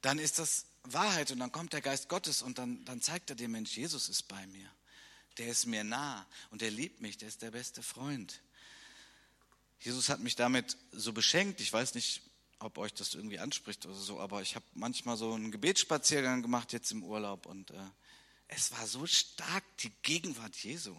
[0.01, 3.35] dann ist das Wahrheit und dann kommt der Geist Gottes und dann, dann zeigt er
[3.37, 4.69] dem Mensch, Jesus ist bei mir.
[5.37, 8.41] Der ist mir nah und der liebt mich, der ist der beste Freund.
[9.79, 11.61] Jesus hat mich damit so beschenkt.
[11.61, 12.21] Ich weiß nicht,
[12.59, 16.73] ob euch das irgendwie anspricht oder so, aber ich habe manchmal so einen Gebetsspaziergang gemacht
[16.73, 17.89] jetzt im Urlaub und äh,
[18.47, 20.95] es war so stark die Gegenwart Jesu.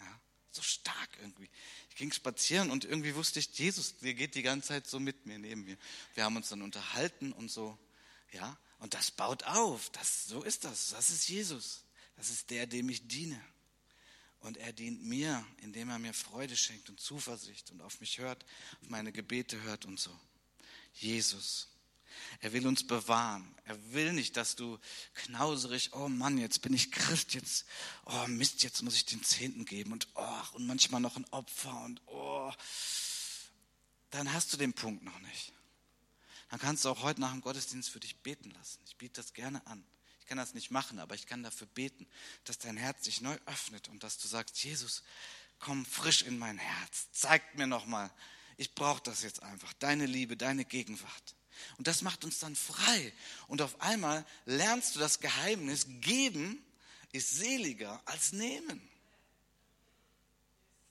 [0.00, 1.48] Ja, so stark irgendwie.
[1.90, 5.26] Ich ging spazieren und irgendwie wusste ich, Jesus, der geht die ganze Zeit so mit
[5.26, 5.76] mir, neben mir.
[6.14, 7.78] Wir haben uns dann unterhalten und so,
[8.32, 9.90] ja, und das baut auf.
[9.90, 10.90] Das, so ist das.
[10.90, 11.84] Das ist Jesus.
[12.16, 13.40] Das ist der, dem ich diene.
[14.44, 18.44] Und er dient mir, indem er mir Freude schenkt und Zuversicht und auf mich hört,
[18.82, 20.10] auf meine Gebete hört und so.
[20.92, 21.68] Jesus.
[22.40, 23.54] Er will uns bewahren.
[23.64, 24.78] Er will nicht, dass du
[25.14, 27.64] knauserig, oh Mann, jetzt bin ich Christ, jetzt,
[28.04, 31.80] oh Mist, jetzt muss ich den Zehnten geben und oh, und manchmal noch ein Opfer
[31.82, 32.52] und oh.
[34.10, 35.54] Dann hast du den Punkt noch nicht.
[36.50, 38.78] Dann kannst du auch heute nach dem Gottesdienst für dich beten lassen.
[38.84, 39.82] Ich biete das gerne an.
[40.24, 42.06] Ich kann das nicht machen, aber ich kann dafür beten,
[42.44, 45.02] dass dein Herz sich neu öffnet und dass du sagst, Jesus,
[45.58, 47.08] komm frisch in mein Herz.
[47.12, 48.10] Zeig mir nochmal,
[48.56, 49.74] ich brauche das jetzt einfach.
[49.74, 51.36] Deine Liebe, deine Gegenwart.
[51.76, 53.12] Und das macht uns dann frei.
[53.48, 56.64] Und auf einmal lernst du das Geheimnis, geben
[57.12, 58.80] ist seliger als nehmen.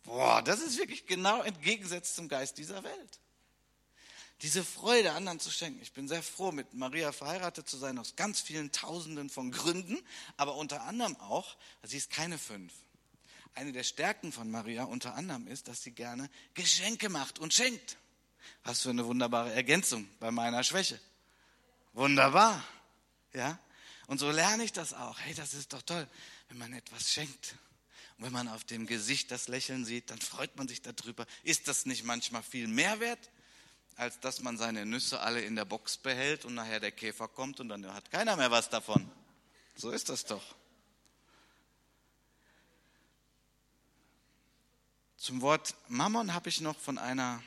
[0.03, 3.22] Boah, das ist wirklich genau entgegengesetzt zum Geist dieser Welt
[4.43, 5.81] diese Freude anderen zu schenken.
[5.81, 9.97] Ich bin sehr froh, mit Maria verheiratet zu sein, aus ganz vielen Tausenden von Gründen,
[10.35, 12.73] aber unter anderem auch, sie ist keine fünf.
[13.55, 17.97] Eine der Stärken von Maria unter anderem ist, dass sie gerne Geschenke macht und schenkt.
[18.65, 20.99] Was für eine wunderbare Ergänzung bei meiner Schwäche.
[21.93, 22.61] Wunderbar.
[23.33, 23.57] Ja?
[24.07, 25.19] Und so lerne ich das auch.
[25.21, 26.05] Hey, das ist doch toll,
[26.49, 27.55] wenn man etwas schenkt.
[28.17, 31.25] Und wenn man auf dem Gesicht das Lächeln sieht, dann freut man sich darüber.
[31.43, 33.29] Ist das nicht manchmal viel mehr wert,
[33.95, 37.59] als dass man seine Nüsse alle in der Box behält und nachher der Käfer kommt
[37.59, 39.09] und dann hat keiner mehr was davon.
[39.75, 40.43] So ist das doch.
[45.17, 47.41] Zum Wort Mammon habe ich noch von einer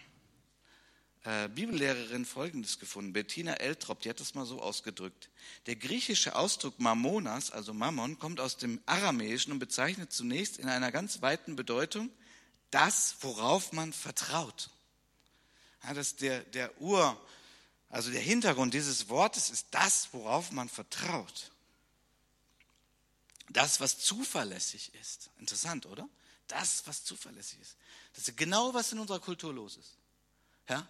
[1.24, 5.28] äh, Bibellehrerin Folgendes gefunden, Bettina Eltrop, die hat das mal so ausgedrückt.
[5.66, 10.92] Der griechische Ausdruck Mammonas, also Mammon, kommt aus dem Aramäischen und bezeichnet zunächst in einer
[10.92, 12.10] ganz weiten Bedeutung
[12.70, 14.70] das, worauf man vertraut.
[15.86, 17.16] Ja, das der, der Ur,
[17.90, 21.52] also der Hintergrund dieses Wortes ist das, worauf man vertraut.
[23.50, 25.30] Das, was zuverlässig ist.
[25.38, 26.08] Interessant, oder?
[26.48, 27.76] Das, was zuverlässig ist.
[28.14, 29.96] Das ist genau, was in unserer Kultur los ist.
[30.68, 30.88] Ja?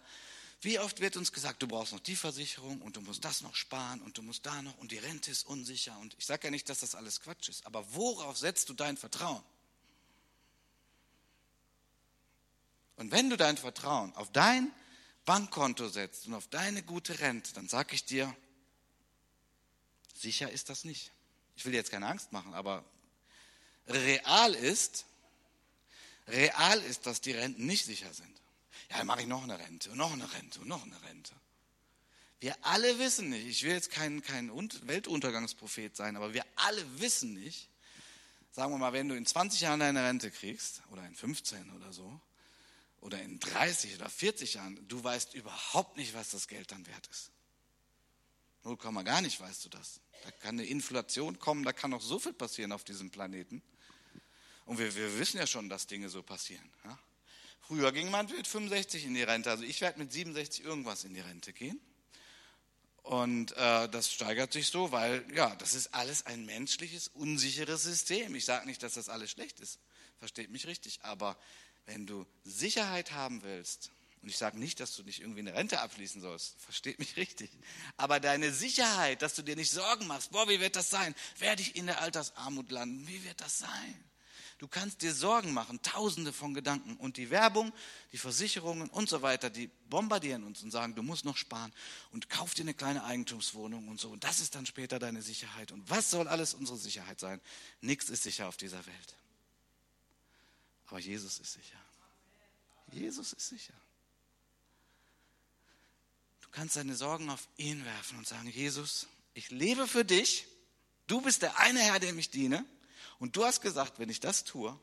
[0.61, 3.55] Wie oft wird uns gesagt, du brauchst noch die Versicherung und du musst das noch
[3.55, 5.95] sparen und du musst da noch und die Rente ist unsicher.
[5.99, 8.97] Und ich sage ja nicht, dass das alles Quatsch ist, aber worauf setzt du dein
[8.97, 9.43] Vertrauen?
[12.95, 14.71] Und wenn du dein Vertrauen auf dein
[15.27, 18.33] Bankkonto setzt und auf deine gute Rente, dann sage ich dir,
[20.15, 21.11] sicher ist das nicht.
[21.57, 22.85] Ich will dir jetzt keine Angst machen, aber
[23.87, 25.05] real ist,
[26.29, 28.41] real ist, dass die Renten nicht sicher sind.
[28.89, 31.33] Ja, dann mache ich noch eine Rente und noch eine Rente und noch eine Rente.
[32.39, 34.49] Wir alle wissen nicht, ich will jetzt kein, kein
[34.87, 37.69] Weltuntergangsprophet sein, aber wir alle wissen nicht,
[38.53, 41.91] sagen wir mal, wenn du in 20 Jahren deine Rente kriegst oder in 15 oder
[41.91, 42.21] so,
[43.01, 47.07] oder in 30 oder 40 Jahren, du weißt überhaupt nicht, was das Geld dann wert
[47.07, 47.31] ist.
[48.63, 50.01] Null Komma gar nicht weißt du das.
[50.23, 53.61] Da kann eine Inflation kommen, da kann noch so viel passieren auf diesem Planeten.
[54.65, 56.69] Und wir, wir wissen ja schon, dass Dinge so passieren.
[56.83, 56.99] Ja?
[57.61, 61.13] Früher ging man mit 65 in die Rente, also ich werde mit 67 irgendwas in
[61.13, 61.79] die Rente gehen.
[63.03, 68.35] Und äh, das steigert sich so, weil ja, das ist alles ein menschliches, unsicheres System.
[68.35, 69.79] Ich sage nicht, dass das alles schlecht ist,
[70.19, 71.37] versteht mich richtig, aber
[71.87, 75.79] wenn du Sicherheit haben willst, Und ich sage nicht, dass du nicht irgendwie eine Rente
[75.79, 76.59] abschließen sollst.
[76.59, 77.49] Versteht mich richtig.
[77.97, 81.15] Aber deine Sicherheit, dass du dir nicht Sorgen machst, boah, wie wird das sein?
[81.39, 83.07] Werde ich in der Altersarmut landen?
[83.07, 84.03] Wie wird das sein?
[84.57, 86.97] Du kannst dir Sorgen machen, tausende von Gedanken.
[86.97, 87.71] Und die Werbung,
[88.11, 91.71] die Versicherungen und so weiter, die bombardieren uns und sagen, du musst noch sparen
[92.11, 94.09] und kauf dir eine kleine Eigentumswohnung und so.
[94.09, 95.71] Und das ist dann später deine Sicherheit.
[95.71, 97.39] Und was soll alles unsere Sicherheit sein?
[97.81, 99.15] Nichts ist sicher auf dieser Welt.
[100.87, 101.77] Aber Jesus ist sicher.
[102.91, 103.73] Jesus ist sicher.
[106.41, 110.47] Du kannst deine Sorgen auf ihn werfen und sagen, Jesus, ich lebe für dich.
[111.05, 112.65] Du bist der eine Herr, dem ich diene.
[113.19, 114.77] Und du hast gesagt, wenn ich das tue,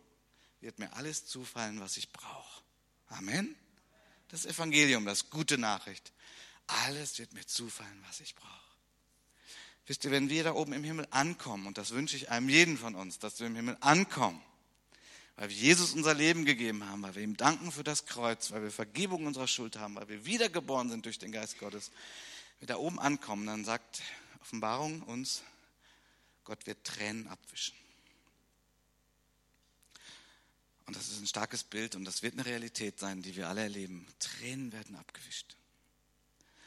[0.61, 2.63] wird mir alles zufallen, was ich brauche.
[3.09, 3.55] Amen.
[4.29, 6.13] Das Evangelium, das gute Nachricht.
[6.67, 8.51] Alles wird mir zufallen, was ich brauche.
[9.87, 12.79] Wisst ihr, wenn wir da oben im Himmel ankommen, und das wünsche ich einem jeden
[12.79, 14.43] von uns, dass wir im Himmel ankommen,
[15.37, 18.63] weil wir Jesus unser Leben gegeben haben, weil wir ihm danken für das Kreuz, weil
[18.63, 21.91] wir Vergebung unserer Schuld haben, weil wir wiedergeboren sind durch den Geist Gottes,
[22.61, 24.03] wir da oben ankommen, dann sagt
[24.41, 25.43] Offenbarung uns,
[26.45, 27.75] Gott wird Tränen abwischen.
[30.87, 33.63] Und das ist ein starkes Bild und das wird eine Realität sein, die wir alle
[33.63, 34.07] erleben.
[34.19, 35.57] Tränen werden abgewischt.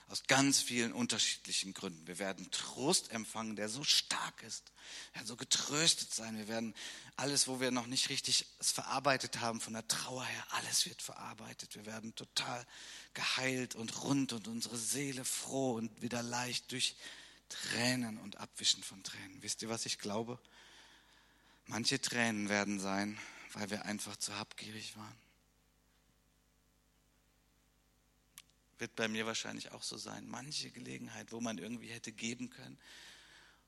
[0.10, 2.08] Aus ganz vielen unterschiedlichen Gründen.
[2.08, 4.72] Wir werden Trost empfangen, der so stark ist.
[5.12, 6.38] Wir werden so getröstet sein.
[6.38, 6.74] Wir werden
[7.18, 11.02] alles, wo wir noch nicht richtig es verarbeitet haben, von der Trauer her, alles wird
[11.02, 11.76] verarbeitet.
[11.76, 12.66] Wir werden total
[13.14, 16.96] geheilt und rund und unsere Seele froh und wieder leicht durch
[17.50, 19.42] Tränen und Abwischen von Tränen.
[19.42, 20.40] Wisst ihr, was ich glaube?
[21.66, 23.20] Manche Tränen werden sein,
[23.54, 25.27] weil wir einfach zu habgierig waren.
[28.80, 30.28] Wird bei mir wahrscheinlich auch so sein.
[30.28, 32.80] Manche Gelegenheit, wo man irgendwie hätte geben können.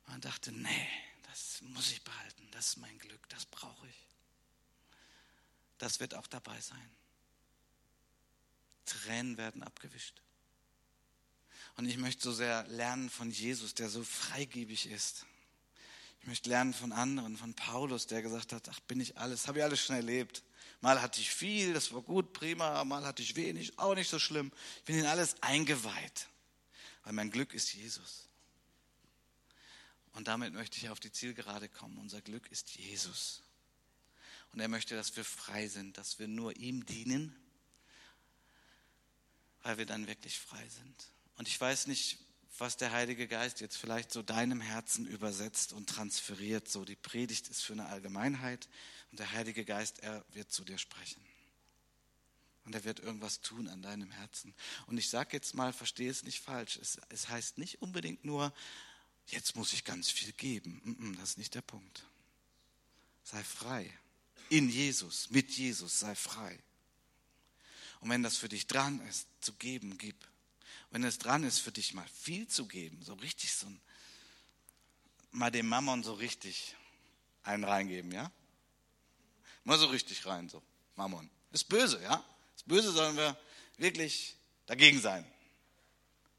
[0.07, 0.87] Man dachte, nee,
[1.23, 4.07] das muss ich behalten, das ist mein Glück, das brauche ich.
[5.77, 6.91] Das wird auch dabei sein.
[8.85, 10.21] Tränen werden abgewischt.
[11.75, 15.25] Und ich möchte so sehr lernen von Jesus, der so freigebig ist.
[16.21, 19.59] Ich möchte lernen von anderen, von Paulus, der gesagt hat, ach bin ich alles, habe
[19.59, 20.43] ich alles schon erlebt.
[20.81, 24.19] Mal hatte ich viel, das war gut, prima, mal hatte ich wenig, auch nicht so
[24.19, 24.51] schlimm.
[24.77, 26.27] Ich bin in alles eingeweiht,
[27.03, 28.29] weil mein Glück ist Jesus.
[30.13, 31.97] Und damit möchte ich auf die Zielgerade kommen.
[31.97, 33.43] Unser Glück ist Jesus.
[34.51, 37.35] Und er möchte, dass wir frei sind, dass wir nur ihm dienen,
[39.61, 41.11] weil wir dann wirklich frei sind.
[41.35, 42.19] Und ich weiß nicht,
[42.59, 46.67] was der Heilige Geist jetzt vielleicht so deinem Herzen übersetzt und transferiert.
[46.67, 48.67] So die Predigt ist für eine Allgemeinheit
[49.11, 51.23] und der Heilige Geist, er wird zu dir sprechen.
[52.65, 54.53] Und er wird irgendwas tun an deinem Herzen.
[54.85, 56.77] Und ich sage jetzt mal, verstehe es nicht falsch.
[56.77, 58.53] Es, es heißt nicht unbedingt nur,
[59.27, 61.15] jetzt muss ich ganz viel geben.
[61.19, 62.03] Das ist nicht der Punkt.
[63.23, 63.91] Sei frei.
[64.49, 66.59] In Jesus, mit Jesus, sei frei.
[68.01, 70.15] Und wenn das für dich dran ist, zu geben, gib
[70.91, 73.81] wenn es dran ist, für dich mal viel zu geben, so richtig so ein,
[75.31, 76.75] mal dem Mammon so richtig
[77.43, 78.31] einen reingeben, ja?
[79.63, 80.63] Mal so richtig rein, so,
[80.95, 81.29] Mammon.
[81.51, 82.23] Ist böse, ja?
[82.55, 83.37] Ist böse, sollen wir
[83.77, 84.35] wirklich
[84.65, 85.25] dagegen sein.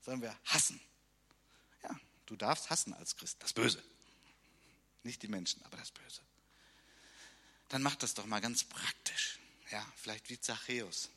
[0.02, 0.80] Sollen wir hassen.
[1.82, 1.90] Ja,
[2.26, 3.82] du darfst hassen als Christ, das Böse.
[5.02, 6.20] Nicht die Menschen, aber das Böse.
[7.68, 9.38] Dann mach das doch mal ganz praktisch.
[9.70, 11.10] Ja, vielleicht wie Zachäus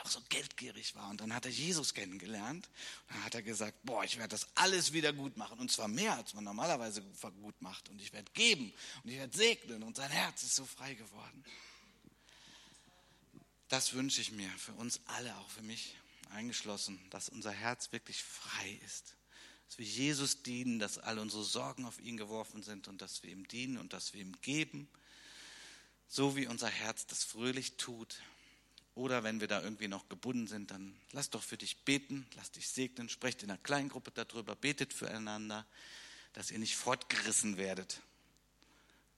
[0.00, 1.10] der auch so geldgierig war.
[1.10, 2.68] Und dann hat er Jesus kennengelernt.
[3.08, 5.58] Und dann hat er gesagt, boah, ich werde das alles wieder gut machen.
[5.58, 7.02] Und zwar mehr, als man normalerweise
[7.42, 7.88] gut macht.
[7.88, 8.72] Und ich werde geben
[9.04, 9.82] und ich werde segnen.
[9.82, 11.44] Und sein Herz ist so frei geworden.
[13.68, 15.94] Das wünsche ich mir für uns alle, auch für mich
[16.30, 19.16] eingeschlossen, dass unser Herz wirklich frei ist.
[19.68, 23.30] Dass wir Jesus dienen, dass alle unsere Sorgen auf ihn geworfen sind und dass wir
[23.30, 24.88] ihm dienen und dass wir ihm geben,
[26.08, 28.20] so wie unser Herz das fröhlich tut
[28.94, 32.50] oder wenn wir da irgendwie noch gebunden sind, dann lass doch für dich beten, lass
[32.50, 35.66] dich segnen, sprecht in einer kleinen Gruppe darüber, betet füreinander,
[36.32, 38.00] dass ihr nicht fortgerissen werdet,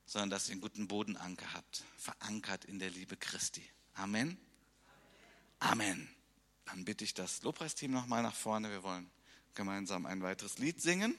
[0.05, 3.63] sondern dass ihr einen guten Bodenanker habt, verankert in der Liebe Christi.
[3.95, 4.37] Amen.
[5.59, 6.09] Amen.
[6.65, 8.69] Dann bitte ich das Lobpreisteam nochmal nach vorne.
[8.69, 9.09] Wir wollen
[9.53, 11.17] gemeinsam ein weiteres Lied singen.